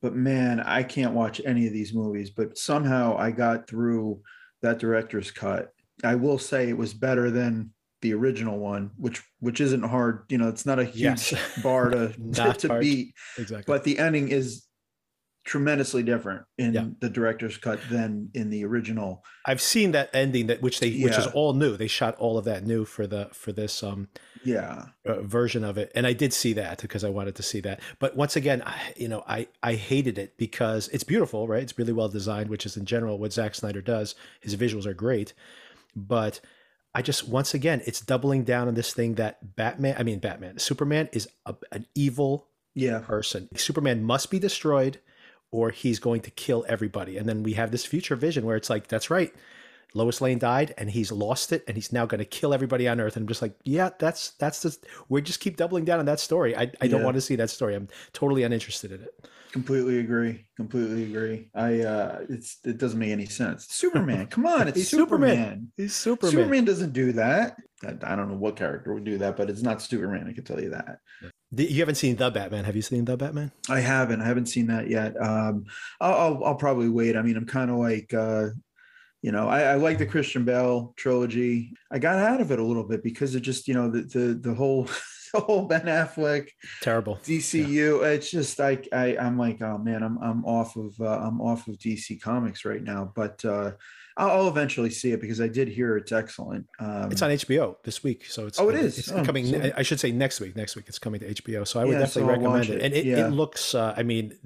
[0.01, 2.29] But man, I can't watch any of these movies.
[2.29, 4.21] But somehow I got through
[4.61, 5.73] that director's cut.
[6.03, 7.71] I will say it was better than
[8.01, 10.25] the original one, which which isn't hard.
[10.29, 11.61] You know, it's not a huge yes.
[11.61, 13.13] bar to to, to beat.
[13.37, 13.63] Exactly.
[13.67, 14.65] But the ending is
[15.49, 16.85] tremendously different in yeah.
[16.99, 19.23] the director's cut than in the original.
[19.47, 21.05] I've seen that ending that which they yeah.
[21.05, 21.75] which is all new.
[21.75, 24.09] They shot all of that new for the for this um
[24.43, 27.61] yeah uh, version of it, and I did see that because I wanted to see
[27.61, 27.81] that.
[27.99, 31.63] But once again, I, you know, I I hated it because it's beautiful, right?
[31.63, 34.15] It's really well designed, which is in general what Zack Snyder does.
[34.41, 35.33] His visuals are great,
[35.95, 36.41] but
[36.93, 40.57] I just once again, it's doubling down on this thing that Batman, I mean Batman,
[40.57, 42.99] Superman is a, an evil yeah.
[42.99, 43.49] person.
[43.55, 44.99] Superman must be destroyed
[45.51, 47.17] or he's going to kill everybody.
[47.17, 49.33] And then we have this future vision where it's like, that's right.
[49.95, 52.99] Lois Lane died and he's lost it and he's now going to kill everybody on
[52.99, 53.15] earth.
[53.15, 54.77] And I'm just like, yeah, that's, that's the,
[55.09, 56.55] we just keep doubling down on that story.
[56.55, 57.73] I, I don't want to see that story.
[57.75, 59.27] I'm totally uninterested in it.
[59.51, 60.45] Completely agree.
[60.55, 61.49] Completely agree.
[61.55, 63.67] I, uh, it's, it doesn't make any sense.
[63.69, 64.67] Superman, come on.
[64.67, 65.29] It's Superman.
[65.29, 65.71] Superman.
[65.75, 66.31] He's Superman.
[66.31, 67.57] Superman doesn't do that.
[67.83, 70.27] I, I don't know what character would do that, but it's not Superman.
[70.29, 70.99] I can tell you that.
[71.55, 72.63] You haven't seen the Batman.
[72.65, 73.51] Have you seen the Batman?
[73.69, 74.21] I haven't.
[74.21, 75.19] I haven't seen that yet.
[75.19, 75.65] Um,
[75.99, 77.17] I'll, I'll, I'll probably wait.
[77.17, 78.49] I mean, I'm kind of like, uh,
[79.23, 81.73] you know, I, I, like the Christian Bale trilogy.
[81.91, 84.33] I got out of it a little bit because it just, you know, the the,
[84.35, 84.87] the whole
[85.35, 86.49] whole Ben Affleck
[86.81, 88.01] terrible DCU.
[88.01, 88.07] Yeah.
[88.07, 91.67] It's just like I I'm like, oh man, I'm I'm off of uh, I'm off
[91.67, 93.11] of DC Comics right now.
[93.15, 93.71] But uh,
[94.17, 96.67] I'll, eventually see it because I did hear it's excellent.
[96.79, 98.99] Um, it's on HBO this week, so it's oh, it is.
[98.99, 99.45] It's oh, coming.
[99.45, 99.71] So.
[99.77, 100.55] I should say next week.
[100.55, 101.65] Next week, it's coming to HBO.
[101.65, 102.75] So I would yeah, definitely so recommend it.
[102.75, 102.81] it.
[102.81, 103.27] And it, yeah.
[103.27, 103.73] it looks.
[103.73, 104.37] Uh, I mean,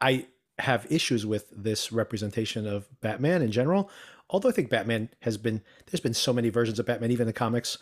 [0.00, 0.26] I
[0.58, 3.90] have issues with this representation of Batman in general.
[4.30, 7.26] Although I think Batman has been there's been so many versions of Batman, even in
[7.26, 7.78] the comics,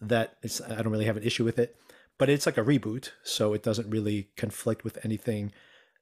[0.00, 1.76] that it's I don't really have an issue with it.
[2.20, 5.52] But it's like a reboot, so it doesn't really conflict with anything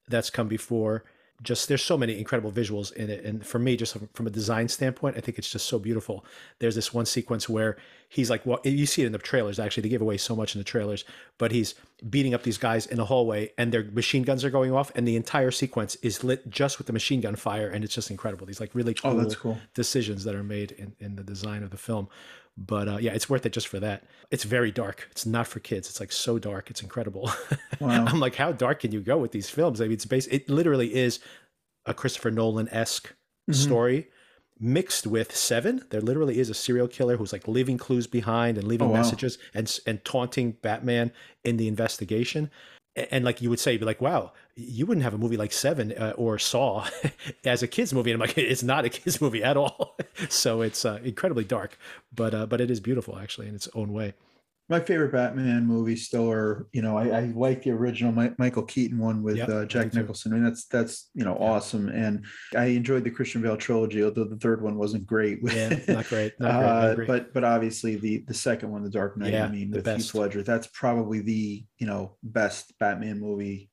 [0.08, 1.04] that's come before.
[1.40, 4.66] Just there's so many incredible visuals in it and for me just from a design
[4.66, 6.24] standpoint i think it's just so beautiful.
[6.58, 7.76] There's this one sequence where
[8.08, 10.54] he's like well you see it in the trailers actually they give away so much
[10.54, 11.04] in the trailers
[11.36, 11.74] but he's
[12.08, 15.06] beating up these guys in the hallway and their machine guns are going off and
[15.06, 18.46] the entire sequence is lit just with the machine gun fire and it's just incredible
[18.46, 19.58] these like really cool, oh, that's cool.
[19.74, 22.08] decisions that are made in, in the design of the film
[22.60, 24.02] but uh, yeah, it's worth it just for that.
[24.32, 25.06] It's very dark.
[25.12, 25.88] It's not for kids.
[25.88, 26.70] It's like so dark.
[26.70, 27.30] It's incredible.
[27.80, 28.06] Wow.
[28.06, 29.80] I'm like, how dark can you go with these films?
[29.80, 30.26] I mean, it's based.
[30.32, 31.20] It literally is
[31.86, 33.52] a Christopher Nolan esque mm-hmm.
[33.52, 34.08] story
[34.60, 35.84] mixed with Seven.
[35.90, 38.98] There literally is a serial killer who's like leaving clues behind and leaving oh, wow.
[38.98, 41.12] messages and and taunting Batman
[41.44, 42.50] in the investigation
[43.10, 45.92] and like you would say, be like, wow, you wouldn't have a movie like Seven
[45.92, 46.86] uh, or Saw
[47.44, 48.10] as a kids movie.
[48.10, 49.96] And I'm like, it's not a kids movie at all.
[50.28, 51.78] so it's uh, incredibly dark,
[52.14, 54.14] but uh, but it is beautiful actually in its own way
[54.70, 58.98] my favorite Batman movies still are, you know, I, I like the original Michael Keaton
[58.98, 60.32] one with yep, uh, Jack Nicholson.
[60.32, 61.46] I mean, that's that's you know yeah.
[61.46, 65.38] awesome, and I enjoyed the Christian Bale trilogy, although the third one wasn't great.
[65.42, 66.34] yeah, not great.
[66.38, 67.08] Not uh, great.
[67.08, 70.12] but but obviously the the second one, The Dark Knight, yeah, I mean, with best.
[70.12, 73.70] Heath Ledger, that's probably the you know best Batman movie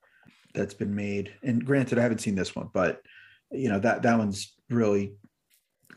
[0.54, 1.34] that's been made.
[1.44, 3.02] And granted, I haven't seen this one, but
[3.52, 5.16] you know that that one's really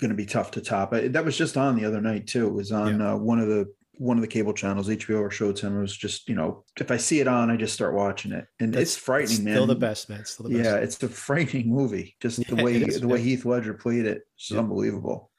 [0.01, 0.93] going to be tough to top.
[0.93, 2.47] I, that was just on the other night too.
[2.47, 3.13] It was on yeah.
[3.13, 5.77] uh, one of the one of the cable channels, HBO or Showtime.
[5.77, 8.47] It was just you know, if I see it on, I just start watching it,
[8.61, 9.55] and That's it's frightening, man.
[9.55, 10.25] Still the best, man.
[10.25, 10.65] Still the best.
[10.65, 12.17] Yeah, it's a frightening movie.
[12.21, 14.59] Just the way is, the way Heath Ledger played it's yeah.
[14.59, 15.31] unbelievable.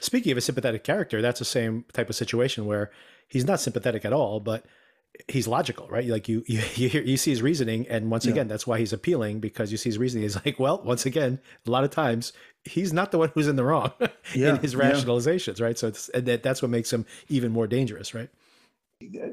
[0.00, 2.90] Speaking of a sympathetic character, that's the same type of situation where
[3.26, 4.64] he's not sympathetic at all, but
[5.26, 6.06] he's logical, right?
[6.06, 8.32] Like you, you, you, hear, you see his reasoning, and once yeah.
[8.32, 10.22] again, that's why he's appealing because you see his reasoning.
[10.22, 12.32] He's like, well, once again, a lot of times
[12.64, 13.92] he's not the one who's in the wrong
[14.34, 14.50] yeah.
[14.50, 15.64] in his rationalizations, yeah.
[15.64, 15.78] right?
[15.78, 18.28] So it's, that, that's what makes him even more dangerous, right?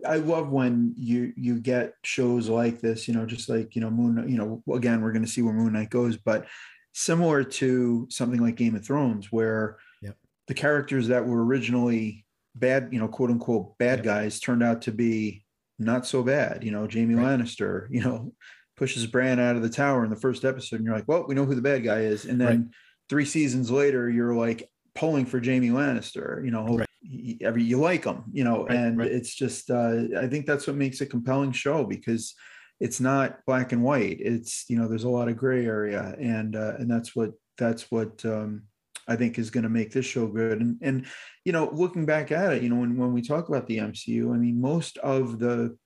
[0.07, 3.89] I love when you you get shows like this, you know, just like you know
[3.89, 4.29] Moon.
[4.29, 6.45] You know, again, we're going to see where Moon Knight goes, but
[6.93, 10.15] similar to something like Game of Thrones, where yep.
[10.47, 14.05] the characters that were originally bad, you know, quote unquote bad yep.
[14.05, 15.43] guys, turned out to be
[15.79, 16.63] not so bad.
[16.63, 17.39] You know, Jamie right.
[17.39, 18.33] Lannister, you know,
[18.77, 21.35] pushes Bran out of the tower in the first episode, and you're like, well, we
[21.35, 22.25] know who the bad guy is.
[22.25, 22.67] And then right.
[23.09, 26.43] Three seasons later, you're like pulling for Jaime Lannister.
[26.43, 26.89] You know, right.
[27.01, 28.23] you, every you like him.
[28.31, 32.35] You know, and it's just uh, I think that's what makes a compelling show because
[32.79, 34.17] it's not black and white.
[34.19, 37.89] It's you know, there's a lot of gray area, and uh, and that's what that's
[37.91, 38.63] what um,
[39.07, 40.61] I think is going to make this show good.
[40.61, 41.05] And and
[41.43, 44.33] you know, looking back at it, you know, when when we talk about the MCU,
[44.33, 45.77] I mean, most of the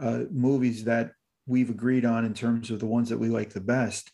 [0.00, 1.12] uh, movies that
[1.46, 4.10] we've agreed on in terms of the ones that we like the best,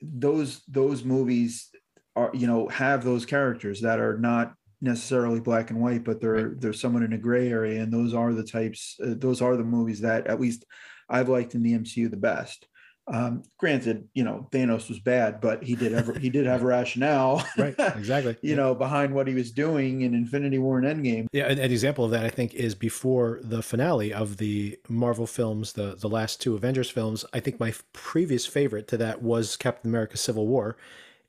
[0.00, 1.70] those those movies
[2.16, 6.48] are you know have those characters that are not necessarily black and white, but they're
[6.48, 6.60] right.
[6.60, 8.96] there's someone in a gray area, and those are the types.
[9.02, 10.64] Uh, those are the movies that at least
[11.08, 12.66] I've liked in the MCU the best.
[13.10, 17.44] Um, granted, you know, Thanos was bad, but he did have he did have rationale,
[17.56, 17.74] right?
[17.78, 18.36] Exactly.
[18.42, 18.56] you yeah.
[18.56, 21.26] know, behind what he was doing in Infinity War and Endgame.
[21.32, 25.26] Yeah, an, an, example of that I think is before the finale of the Marvel
[25.26, 27.24] films, the the last two Avengers films.
[27.32, 30.76] I think my previous favorite to that was Captain America: Civil War,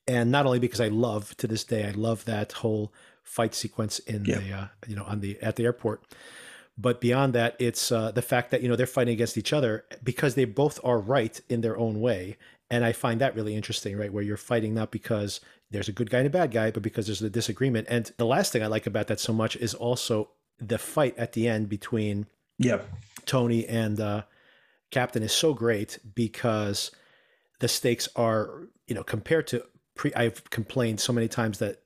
[0.07, 2.91] and not only because I love to this day, I love that whole
[3.23, 4.39] fight sequence in yeah.
[4.39, 6.03] the uh, you know on the at the airport
[6.81, 9.83] but beyond that, it's uh, the fact that you know they're fighting against each other
[10.01, 12.37] because they both are right in their own way,
[12.69, 14.13] and I find that really interesting, right?
[14.13, 17.05] Where you're fighting not because there's a good guy and a bad guy, but because
[17.05, 17.87] there's a disagreement.
[17.89, 21.33] And the last thing I like about that so much is also the fight at
[21.33, 22.27] the end between
[22.57, 22.79] yeah
[23.25, 24.23] Tony and uh,
[24.89, 26.91] Captain is so great because
[27.59, 29.65] the stakes are you know compared to
[29.95, 30.13] pre.
[30.13, 31.81] I've complained so many times that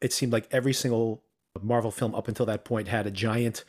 [0.00, 1.24] it seemed like every single
[1.60, 3.64] Marvel film up until that point had a giant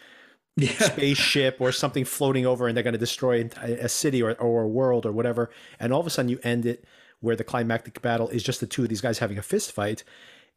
[0.55, 0.71] yeah.
[0.71, 4.67] spaceship or something floating over and they're going to destroy a city or, or a
[4.67, 5.49] world or whatever.
[5.79, 6.85] And all of a sudden you end it
[7.21, 10.03] where the climactic battle is just the two of these guys having a fist fight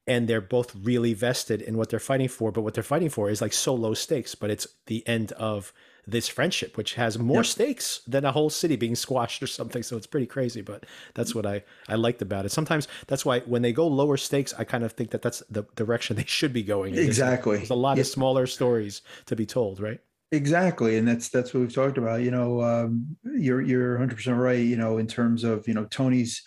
[0.07, 2.53] and they're both really vested in what they're fighting for.
[2.53, 5.73] But what they're fighting for is like so low stakes, but it's the end of
[6.07, 7.47] this friendship, which has more yep.
[7.47, 9.83] stakes than a whole city being squashed or something.
[9.83, 10.85] So it's pretty crazy, but
[11.15, 12.53] that's what I, I liked about it.
[12.53, 15.65] Sometimes that's why when they go lower stakes, I kind of think that that's the
[15.75, 16.95] direction they should be going.
[16.97, 17.59] Exactly.
[17.59, 20.01] There's a lot of smaller stories to be told, right?
[20.33, 22.21] Exactly, and that's that's what we've talked about.
[22.21, 24.59] You know, um, you're you're 100 percent right.
[24.59, 26.43] You know, in terms of you know Tony's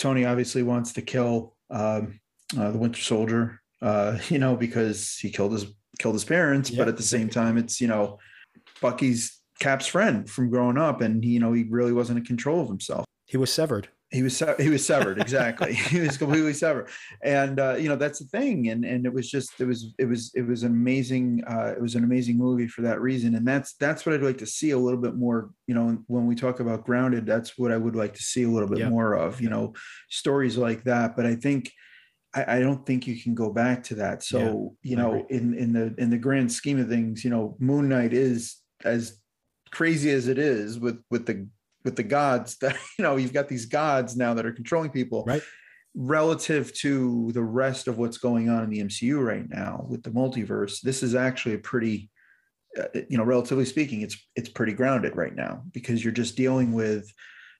[0.00, 2.18] Tony obviously wants to kill um,
[2.58, 3.60] uh, the Winter Soldier.
[3.80, 5.66] Uh, you know, because he killed his
[6.00, 8.18] killed his parents, yeah, but at the same time, it's you know
[8.80, 12.60] Bucky's Cap's friend from growing up, and he, you know he really wasn't in control
[12.60, 13.04] of himself.
[13.26, 13.88] He was severed.
[14.10, 15.74] He was he was severed exactly.
[15.74, 16.88] he was completely severed,
[17.22, 18.68] and uh, you know that's the thing.
[18.68, 21.80] And and it was just it was it was it was an amazing uh, it
[21.80, 23.36] was an amazing movie for that reason.
[23.36, 25.50] And that's that's what I'd like to see a little bit more.
[25.68, 28.48] You know, when we talk about grounded, that's what I would like to see a
[28.48, 28.88] little bit yeah.
[28.88, 29.40] more of.
[29.40, 29.74] You know,
[30.08, 31.14] stories like that.
[31.14, 31.70] But I think
[32.34, 34.22] I, I, don't think you can go back to that.
[34.22, 37.56] So yeah, you know, in in the in the grand scheme of things, you know,
[37.60, 39.18] Moon Knight is as
[39.70, 41.46] crazy as it is with with the
[41.84, 45.24] with the gods that you know you've got these gods now that are controlling people
[45.26, 45.42] right.
[45.94, 50.10] relative to the rest of what's going on in the MCU right now with the
[50.10, 52.10] multiverse this is actually a pretty
[52.78, 56.72] uh, you know relatively speaking it's it's pretty grounded right now because you're just dealing
[56.72, 57.12] with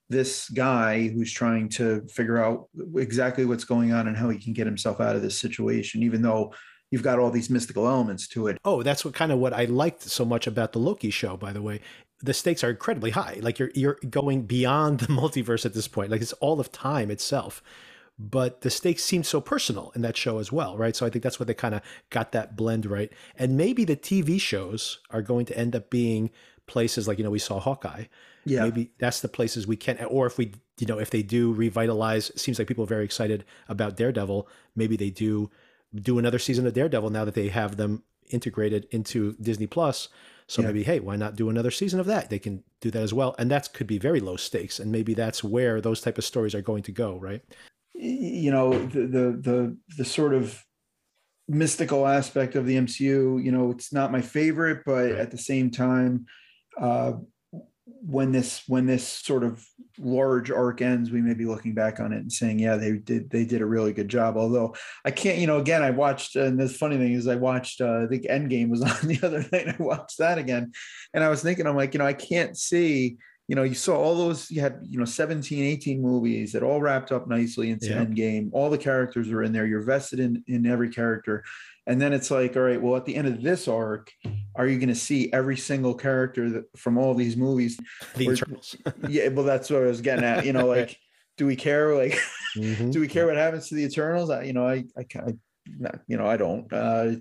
[0.09, 2.67] this guy who's trying to figure out
[2.97, 6.21] exactly what's going on and how he can get himself out of this situation even
[6.21, 6.53] though
[6.91, 8.59] you've got all these mystical elements to it.
[8.63, 11.53] Oh, that's what kind of what I liked so much about the Loki show, by
[11.53, 11.79] the way.
[12.21, 13.39] The stakes are incredibly high.
[13.41, 16.11] Like you're you're going beyond the multiverse at this point.
[16.11, 17.63] Like it's all of time itself.
[18.19, 20.95] But the stakes seem so personal in that show as well, right?
[20.95, 21.81] So I think that's what they kind of
[22.11, 23.11] got that blend right.
[23.35, 26.29] And maybe the TV shows are going to end up being
[26.67, 28.05] places like, you know, we saw Hawkeye.
[28.45, 28.63] Yeah.
[28.63, 32.31] Maybe that's the places we can, or if we, you know, if they do revitalize,
[32.39, 34.47] seems like people are very excited about Daredevil.
[34.75, 35.49] Maybe they do
[35.93, 40.09] do another season of Daredevil now that they have them integrated into Disney Plus.
[40.47, 40.69] So yeah.
[40.69, 42.29] maybe, hey, why not do another season of that?
[42.29, 45.13] They can do that as well, and that could be very low stakes, and maybe
[45.13, 47.41] that's where those type of stories are going to go, right?
[48.01, 50.63] you know the the the, the sort of
[51.47, 53.43] mystical aspect of the MCU.
[53.43, 56.25] You know, it's not my favorite, but at the same time,
[56.79, 57.13] uh,
[58.01, 59.65] when this when this sort of
[59.99, 63.29] large arc ends, we may be looking back on it and saying, yeah, they did
[63.29, 64.37] they did a really good job.
[64.37, 64.75] Although
[65.05, 67.81] I can't, you know, again, I watched, and the funny thing is, I watched.
[67.81, 69.67] Uh, I think Endgame was on the other night.
[69.67, 70.71] I watched that again,
[71.13, 73.17] and I was thinking, I'm like, you know, I can't see
[73.51, 76.79] you know, you saw all those, you had, you know, 17, 18 movies that all
[76.79, 78.05] wrapped up nicely into yeah.
[78.05, 78.47] Endgame.
[78.53, 79.65] All the characters are in there.
[79.65, 81.43] You're vested in, in every character.
[81.85, 84.09] And then it's like, all right, well, at the end of this arc,
[84.55, 87.77] are you going to see every single character that, from all these movies?
[88.15, 88.77] The Where, Eternals.
[89.09, 90.45] yeah, well, that's what I was getting at.
[90.45, 90.97] You know, like,
[91.35, 91.93] do we care?
[91.93, 92.17] Like,
[92.55, 92.91] mm-hmm.
[92.91, 94.29] do we care what happens to the Eternals?
[94.29, 95.33] I, you know, I, I, I
[96.07, 96.71] you know, I don't.
[96.71, 97.13] Uh,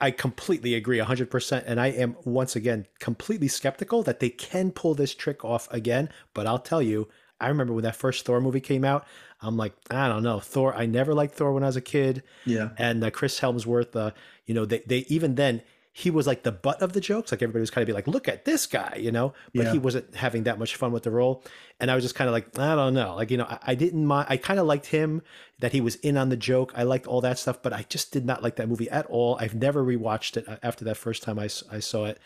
[0.00, 1.62] I completely agree 100%.
[1.66, 6.08] And I am, once again, completely skeptical that they can pull this trick off again.
[6.34, 7.08] But I'll tell you,
[7.40, 9.06] I remember when that first Thor movie came out,
[9.40, 10.40] I'm like, I don't know.
[10.40, 12.22] Thor, I never liked Thor when I was a kid.
[12.44, 12.70] Yeah.
[12.76, 14.10] And uh, Chris Hemsworth, uh,
[14.46, 15.62] you know, they, they even then,
[15.92, 17.32] he was like the butt of the jokes.
[17.32, 19.72] Like everybody was kind of be like, look at this guy, you know, but yeah.
[19.72, 21.44] he wasn't having that much fun with the role.
[21.80, 23.16] And I was just kind of like, I don't know.
[23.16, 24.26] Like, you know, I, I didn't mind.
[24.30, 25.22] I kind of liked him
[25.58, 26.72] that he was in on the joke.
[26.76, 29.36] I liked all that stuff, but I just did not like that movie at all.
[29.40, 32.18] I've never rewatched it uh, after that first time I, I saw it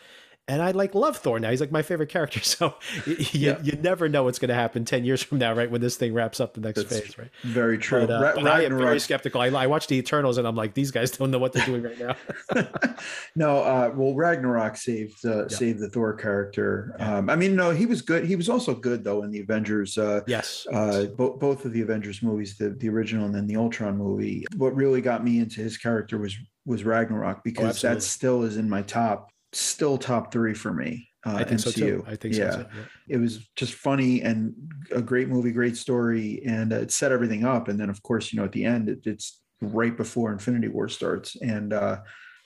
[0.47, 1.49] and I like love Thor now.
[1.49, 2.39] He's like my favorite character.
[2.55, 2.75] So
[3.05, 3.59] you, yeah.
[3.63, 5.69] you never know what's going to happen 10 years from now, right?
[5.69, 7.29] When this thing wraps up the next That's phase, right?
[7.41, 8.07] Very true.
[8.07, 9.41] But, uh, but I am very skeptical.
[9.41, 11.83] I, I watch the Eternals and I'm like, these guys don't know what they're doing
[11.83, 12.15] right now.
[13.35, 15.47] no, uh, well, Ragnarok saved, uh, yeah.
[15.47, 16.95] saved the Thor character.
[16.99, 17.17] Yeah.
[17.17, 18.25] Um, I mean, no, he was good.
[18.25, 19.97] He was also good though in the Avengers.
[19.97, 20.65] Uh, yes.
[20.71, 24.45] Uh, bo- both of the Avengers movies, the, the original and then the Ultron movie.
[24.55, 28.57] What really got me into his character was was Ragnarok because oh, that still is
[28.57, 31.09] in my top still top three for me.
[31.25, 31.63] Uh, I think MCU.
[31.63, 32.03] so too.
[32.07, 32.51] I think yeah.
[32.51, 32.67] so too.
[33.07, 33.15] Yeah.
[33.15, 34.53] It was just funny and
[34.91, 37.67] a great movie, great story, and uh, it set everything up.
[37.67, 40.87] And then, of course, you know, at the end, it, it's right before Infinity War
[40.87, 42.01] starts, and uh,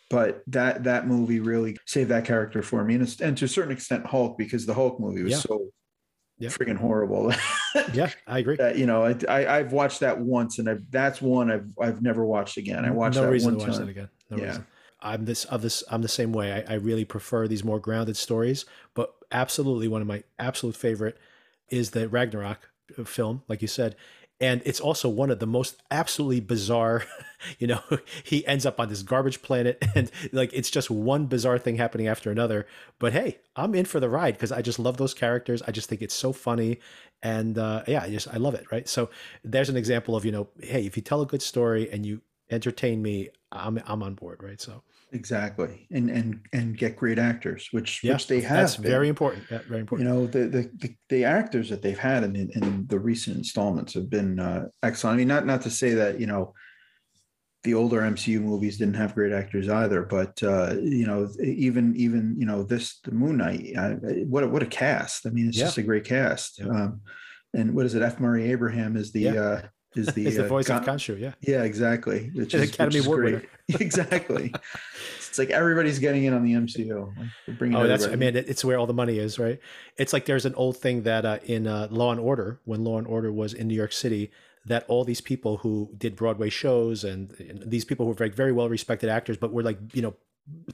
[0.09, 3.71] but that that movie really saved that character for me, and, and to a certain
[3.73, 5.39] extent, Hulk, because the Hulk movie was yeah.
[5.39, 5.69] so
[6.37, 6.49] yeah.
[6.49, 7.33] freaking horrible.
[7.93, 8.55] yeah, I agree.
[8.55, 12.01] That, you know, I, I have watched that once, and I've, that's one I've I've
[12.01, 12.85] never watched again.
[12.85, 14.09] I watched no that reason one to watch that again.
[14.29, 14.45] No yeah.
[14.45, 14.67] Reason.
[15.01, 16.51] I'm this of this I'm the same way.
[16.51, 21.17] I, I really prefer these more grounded stories, but absolutely one of my absolute favorite
[21.69, 22.69] is the Ragnarok
[23.05, 23.95] film, like you said.
[24.41, 27.03] And it's also one of the most absolutely bizarre,
[27.59, 27.81] you know,
[28.23, 32.07] he ends up on this garbage planet and like it's just one bizarre thing happening
[32.07, 32.65] after another.
[32.99, 35.61] But hey, I'm in for the ride because I just love those characters.
[35.67, 36.79] I just think it's so funny.
[37.21, 38.71] And uh, yeah, I just I love it.
[38.71, 38.87] Right.
[38.87, 39.09] So
[39.43, 42.21] there's an example of, you know, hey, if you tell a good story and you
[42.51, 44.59] entertain me, I'm I'm on board, right?
[44.59, 48.57] So exactly, and and and get great actors, which yeah, which they have.
[48.57, 48.91] That's been.
[48.91, 49.45] very important.
[49.49, 50.07] Yeah, very important.
[50.07, 53.93] You know, the, the the, the actors that they've had in, in the recent installments
[53.93, 55.15] have been uh, excellent.
[55.15, 56.53] I mean, not not to say that you know
[57.63, 62.35] the older MCU movies didn't have great actors either, but uh, you know, even even
[62.37, 63.95] you know this the Moon Knight, uh,
[64.25, 65.25] what a, what a cast!
[65.25, 65.65] I mean, it's yeah.
[65.65, 66.61] just a great cast.
[66.61, 67.01] Um,
[67.53, 68.03] and what is it?
[68.03, 68.19] F.
[68.19, 69.33] Murray Abraham is the yeah.
[69.33, 69.61] uh,
[69.95, 71.33] is the, is the uh, voice of Khonshu, yeah.
[71.41, 72.29] Yeah, exactly.
[72.33, 73.43] Which is, Academy Award winner.
[73.79, 74.53] exactly.
[75.17, 77.13] it's like everybody's getting in on the MCU.
[77.47, 79.59] Like oh, that's I mean, it's where all the money is, right?
[79.97, 82.97] It's like there's an old thing that uh, in uh, Law and Order, when Law
[82.97, 84.31] and Order was in New York City,
[84.65, 88.29] that all these people who did Broadway shows and, and these people who were very,
[88.29, 90.15] very well respected actors, but were like you know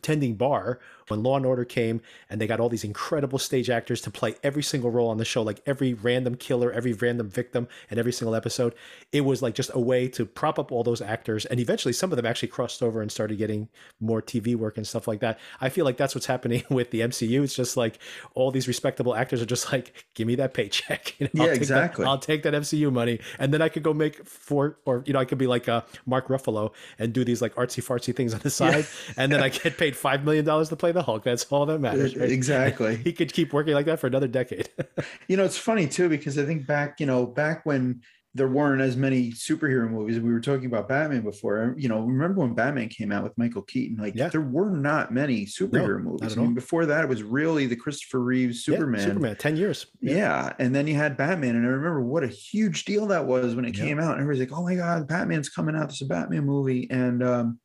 [0.02, 4.02] tending bar when Law and Order came and they got all these incredible stage actors
[4.02, 7.68] to play every single role on the show, like every random killer, every random victim,
[7.90, 8.74] and every single episode.
[9.12, 11.46] It was like just a way to prop up all those actors.
[11.46, 13.70] And eventually some of them actually crossed over and started getting
[14.00, 15.40] more TV work and stuff like that.
[15.62, 17.44] I feel like that's what's happening with the MCU.
[17.44, 18.00] It's just like
[18.34, 21.16] all these respectable actors are just like, give me that paycheck.
[21.26, 22.04] You know, yeah, exactly.
[22.04, 23.20] That, I'll take that MCU money.
[23.40, 25.82] And then I could go make four, or, you know, I could be like uh,
[26.06, 28.86] Mark Ruffalo and do these like artsy fartsy things on the side.
[29.08, 29.14] Yeah.
[29.16, 31.24] and then I get paid $5 million to play the Hulk.
[31.24, 32.16] That's all that matters.
[32.16, 32.32] Right?
[32.32, 32.96] Exactly.
[33.04, 34.70] he could keep working like that for another decade.
[35.28, 38.02] you know, it's funny too, because I think back, you know, back when
[38.36, 40.20] there weren't as many superhero movies.
[40.20, 41.74] We were talking about Batman before.
[41.78, 43.96] You know, remember when Batman came out with Michael Keaton?
[43.96, 44.28] Like, yeah.
[44.28, 46.38] there were not many superhero no, movies.
[46.38, 49.00] I mean, before that, it was really the Christopher Reeves Superman.
[49.00, 49.86] Yeah, Superman, ten years.
[50.02, 50.16] Yeah.
[50.16, 50.54] yeah.
[50.60, 53.64] and then you had Batman, and I remember what a huge deal that was when
[53.64, 54.12] it came out.
[54.12, 55.88] And everybody's like, "Oh my God, Batman's coming out!
[55.88, 57.60] This is a Batman movie!" And um,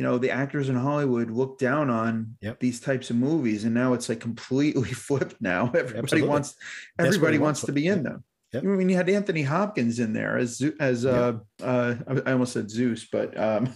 [0.00, 2.58] you know the actors in hollywood look down on yep.
[2.58, 6.28] these types of movies and now it's like completely flipped now everybody Absolutely.
[6.28, 6.54] wants
[6.98, 8.64] everybody wants, wants to be in them Yep.
[8.64, 11.94] I mean, you had Anthony Hopkins in there as as uh, uh,
[12.26, 13.72] I almost said Zeus, but um,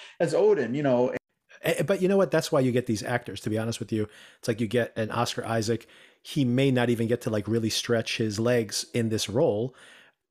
[0.20, 0.74] as Odin.
[0.74, 1.14] You know,
[1.84, 2.30] but you know what?
[2.30, 3.40] That's why you get these actors.
[3.42, 4.08] To be honest with you,
[4.38, 5.86] it's like you get an Oscar Isaac.
[6.22, 9.74] He may not even get to like really stretch his legs in this role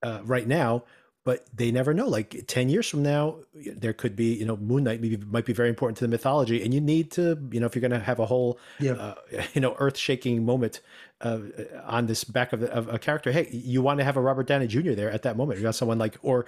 [0.01, 0.85] uh, right now,
[1.25, 2.07] but they never know.
[2.07, 5.51] Like ten years from now, there could be you know Moon Knight maybe might be
[5.53, 7.99] very important to the mythology, and you need to you know if you're going to
[7.99, 8.93] have a whole Yeah.
[8.93, 9.15] uh,
[9.53, 10.79] you know earth shaking moment
[11.21, 11.39] uh,
[11.85, 13.31] on this back of, of a character.
[13.31, 14.91] Hey, you want to have a Robert Downey Jr.
[14.93, 15.57] there at that moment.
[15.59, 16.45] You got someone like, or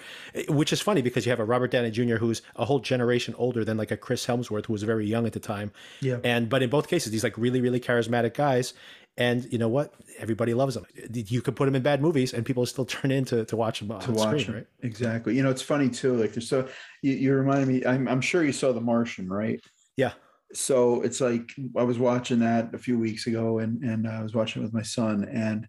[0.49, 2.15] which is funny because you have a Robert Downey Jr.
[2.17, 5.33] who's a whole generation older than like a Chris Hemsworth who was very young at
[5.33, 5.71] the time.
[6.01, 6.17] Yeah.
[6.23, 8.73] And but in both cases, these like really really charismatic guys.
[9.17, 9.93] And you know what?
[10.19, 10.85] Everybody loves them.
[11.11, 13.79] You could put them in bad movies, and people still turn in to, to watch
[13.79, 14.59] them on to watch screen, it.
[14.59, 14.67] right?
[14.83, 15.35] Exactly.
[15.35, 16.15] You know, it's funny too.
[16.15, 16.67] Like there's so
[17.01, 17.85] you, you reminded me.
[17.85, 19.59] I'm, I'm sure you saw The Martian, right?
[19.95, 20.13] Yeah.
[20.53, 24.23] So it's like I was watching that a few weeks ago, and and uh, I
[24.23, 25.67] was watching it with my son, and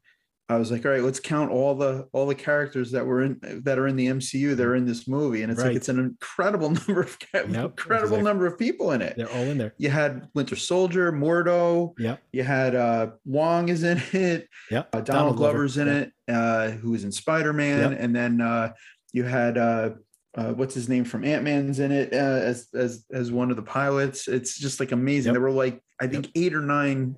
[0.50, 3.38] I was like, all right, let's count all the all the characters that were in
[3.64, 4.56] that are in the MCU.
[4.56, 5.68] They're in this movie, and it's Right.
[5.68, 8.22] like it's an incredible number of Yep, incredible exactly.
[8.22, 9.14] number of people in it.
[9.18, 9.74] They're all in there.
[9.76, 11.92] You had Winter Soldier, Mordo.
[11.98, 12.16] Yeah.
[12.32, 14.48] You had uh, Wong is in it.
[14.70, 14.84] Yeah.
[14.92, 15.94] Uh, Donald, Glover's in yeah.
[15.98, 18.00] it, uh, who was in Spider Man, Yep.
[18.00, 18.72] and then uh,
[19.12, 19.90] you had uh,
[20.34, 23.56] uh, what's his name from Ant Man's in it uh, as as as one of
[23.56, 24.28] the pilots.
[24.28, 25.28] It's just like amazing.
[25.30, 25.34] Yep.
[25.34, 27.16] There were like I think eight or nine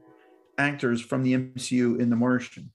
[0.59, 2.71] actors from the MCU in The Martian,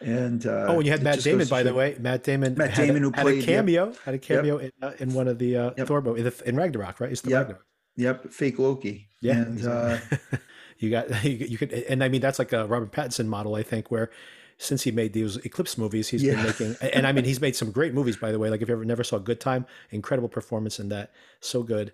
[0.00, 1.96] and uh, Oh, and you had Matt Damon, by the way.
[1.98, 2.54] Matt Damon.
[2.56, 3.46] Matt had a- Damon who had played- a yep.
[3.46, 3.92] cameo.
[4.04, 4.22] Had a Yep.
[4.22, 7.10] cameo in, uh, in one of the uh, Thor movies in Ragnarok, right?
[7.12, 7.38] It's the Yep.
[7.40, 7.64] Ragnarok.
[7.96, 9.08] Yep, fake Loki.
[9.20, 9.98] Yeah, and uh,
[10.78, 13.64] You got you, you could, and I mean that's like a Robert Pattinson model, I
[13.64, 14.10] think, where
[14.58, 17.70] since he made these Eclipse movies, he's been making, and I mean he's made some
[17.72, 18.48] great movies, by the way.
[18.50, 21.92] Like if you ever never saw Good Time, incredible performance in that, so good.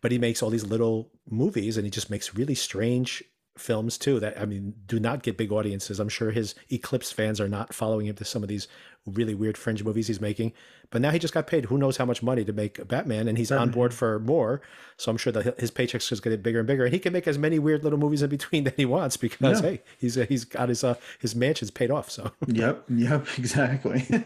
[0.00, 3.22] But he makes all these little movies, and he just makes really strange
[3.56, 4.20] films too.
[4.20, 6.00] That I mean, do not get big audiences.
[6.00, 8.68] I'm sure his Eclipse fans are not following him to some of these
[9.06, 10.52] really weird fringe movies he's making.
[10.90, 13.36] But now he just got paid who knows how much money to make Batman, and
[13.36, 14.62] he's on board for more.
[14.96, 17.26] So I'm sure that his paycheck's just getting bigger and bigger, and he can make
[17.26, 19.70] as many weird little movies in between that he wants because Yeah.
[19.70, 22.10] hey, he's uh, he's got his uh, his mansions paid off.
[22.10, 24.06] So yep, yep, exactly.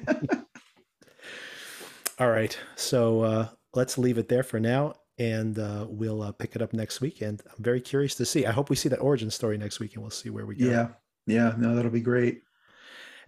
[2.18, 4.94] all right, so uh, let's leave it there for now.
[5.18, 7.22] And uh, we'll uh, pick it up next week.
[7.22, 8.46] And I'm very curious to see.
[8.46, 10.66] I hope we see that origin story next week, and we'll see where we go.
[10.66, 10.88] yeah,
[11.26, 12.42] yeah, no, that'll be great.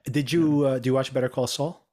[0.04, 1.84] Did you uh, do you watch Better Call Saul?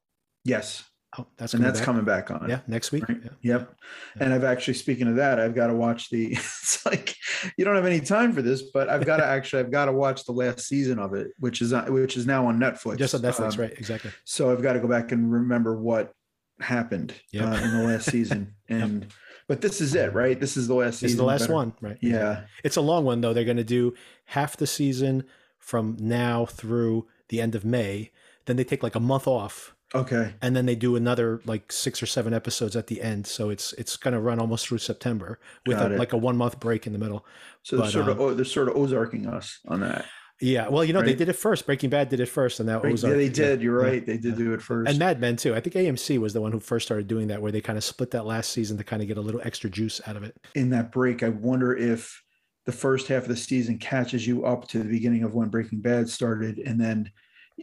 [0.44, 0.84] Yes,
[1.18, 1.86] Oh, that's and that's back.
[1.86, 2.48] coming back on.
[2.50, 3.08] Yeah, next week.
[3.08, 3.18] Right.
[3.24, 3.30] Yeah.
[3.54, 3.74] Yep.
[4.20, 6.32] And I've actually, speaking of that, I've got to watch the.
[6.68, 7.16] It's like
[7.56, 9.92] you don't have any time for this, but I've got to actually, I've got to
[9.92, 12.98] watch the last season of it, which is on- which is now on Netflix.
[12.98, 13.72] Just on Netflix, Um, right?
[13.72, 14.10] Exactly.
[14.24, 16.12] So I've got to go back and remember what
[16.60, 17.44] happened Yep.
[17.46, 19.06] uh, in the last season, and
[19.48, 20.38] but this is it, right?
[20.38, 21.08] This is the last season.
[21.14, 21.98] is the last Better- one, right?
[22.00, 22.42] Yeah.
[22.62, 23.32] It's a long one though.
[23.32, 23.94] They're going to do
[24.26, 25.24] half the season
[25.58, 28.10] from now through the end of May.
[28.46, 30.34] Then they take like a month off, Okay.
[30.40, 33.26] and then they do another like six or seven episodes at the end.
[33.26, 36.58] So it's it's going to run almost through September with a, like a one month
[36.60, 37.26] break in the middle.
[37.62, 40.04] So they're sort of um, oh, they're sort of Ozarking us on that.
[40.40, 41.66] Yeah, well, you know they did it first.
[41.66, 42.92] Breaking Bad did it first, and that Right?
[42.92, 43.10] Ozark.
[43.10, 43.60] yeah, they did.
[43.60, 44.04] You're right.
[44.06, 44.88] They did do it first.
[44.88, 45.54] And Mad Men too.
[45.54, 47.82] I think AMC was the one who first started doing that, where they kind of
[47.84, 50.36] split that last season to kind of get a little extra juice out of it.
[50.54, 52.22] in that break, I wonder if
[52.66, 55.80] the first half of the season catches you up to the beginning of when Breaking
[55.80, 57.10] Bad started, and then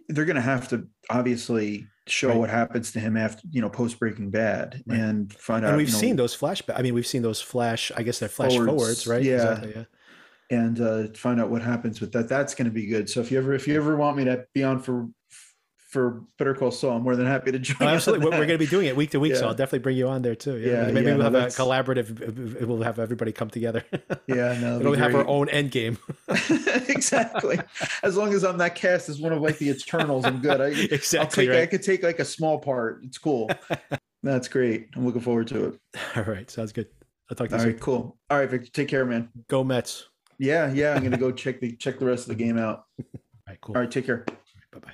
[0.09, 2.37] they're going to have to obviously show Right.
[2.37, 5.69] what happens to him after you know post Breaking Bad and find out.
[5.69, 6.77] and we've you know, seen those flashback.
[6.77, 7.91] I mean, we've seen those flash.
[7.95, 9.23] I guess they're flash Forwards, forwards, right?
[9.23, 9.35] yeah.
[9.53, 9.83] Exactly, yeah.
[10.51, 12.29] And uh, find out what happens with that.
[12.29, 13.09] That's going to be good.
[13.09, 15.07] So if you ever if you ever want me to be on for
[15.89, 17.77] for Better Call Saul, I'm more than happy to join.
[17.79, 18.25] Oh, absolutely.
[18.25, 20.09] We're, we're going to be doing it week to week, so I'll definitely bring you
[20.09, 20.57] on there too.
[20.57, 22.65] Yeah, Yeah, maybe yeah, we'll no, have a collaborative.
[22.67, 23.83] We'll have everybody come together.
[24.27, 25.97] Yeah, no, we'll have our own end game.
[26.27, 27.59] exactly.
[28.03, 30.59] As long as I'm not cast as one of like the Eternals, I'm good.
[30.59, 33.03] I, I'll Exactly, take, I could take like a small part.
[33.03, 33.49] It's cool.
[34.23, 34.89] That's great.
[34.95, 35.79] I'm looking forward to it.
[36.17, 36.87] All right, sounds good.
[37.29, 37.79] I'll talk to All you right, soon.
[37.79, 38.17] cool.
[38.29, 39.29] All right, Victor, take care, man.
[39.47, 40.09] Go Mets.
[40.37, 40.93] Yeah, yeah.
[40.95, 42.85] I'm gonna go check the check the rest of the game out.
[42.99, 43.05] All
[43.47, 43.75] right, cool.
[43.75, 44.25] All right, take care.
[44.71, 44.91] Bye bye.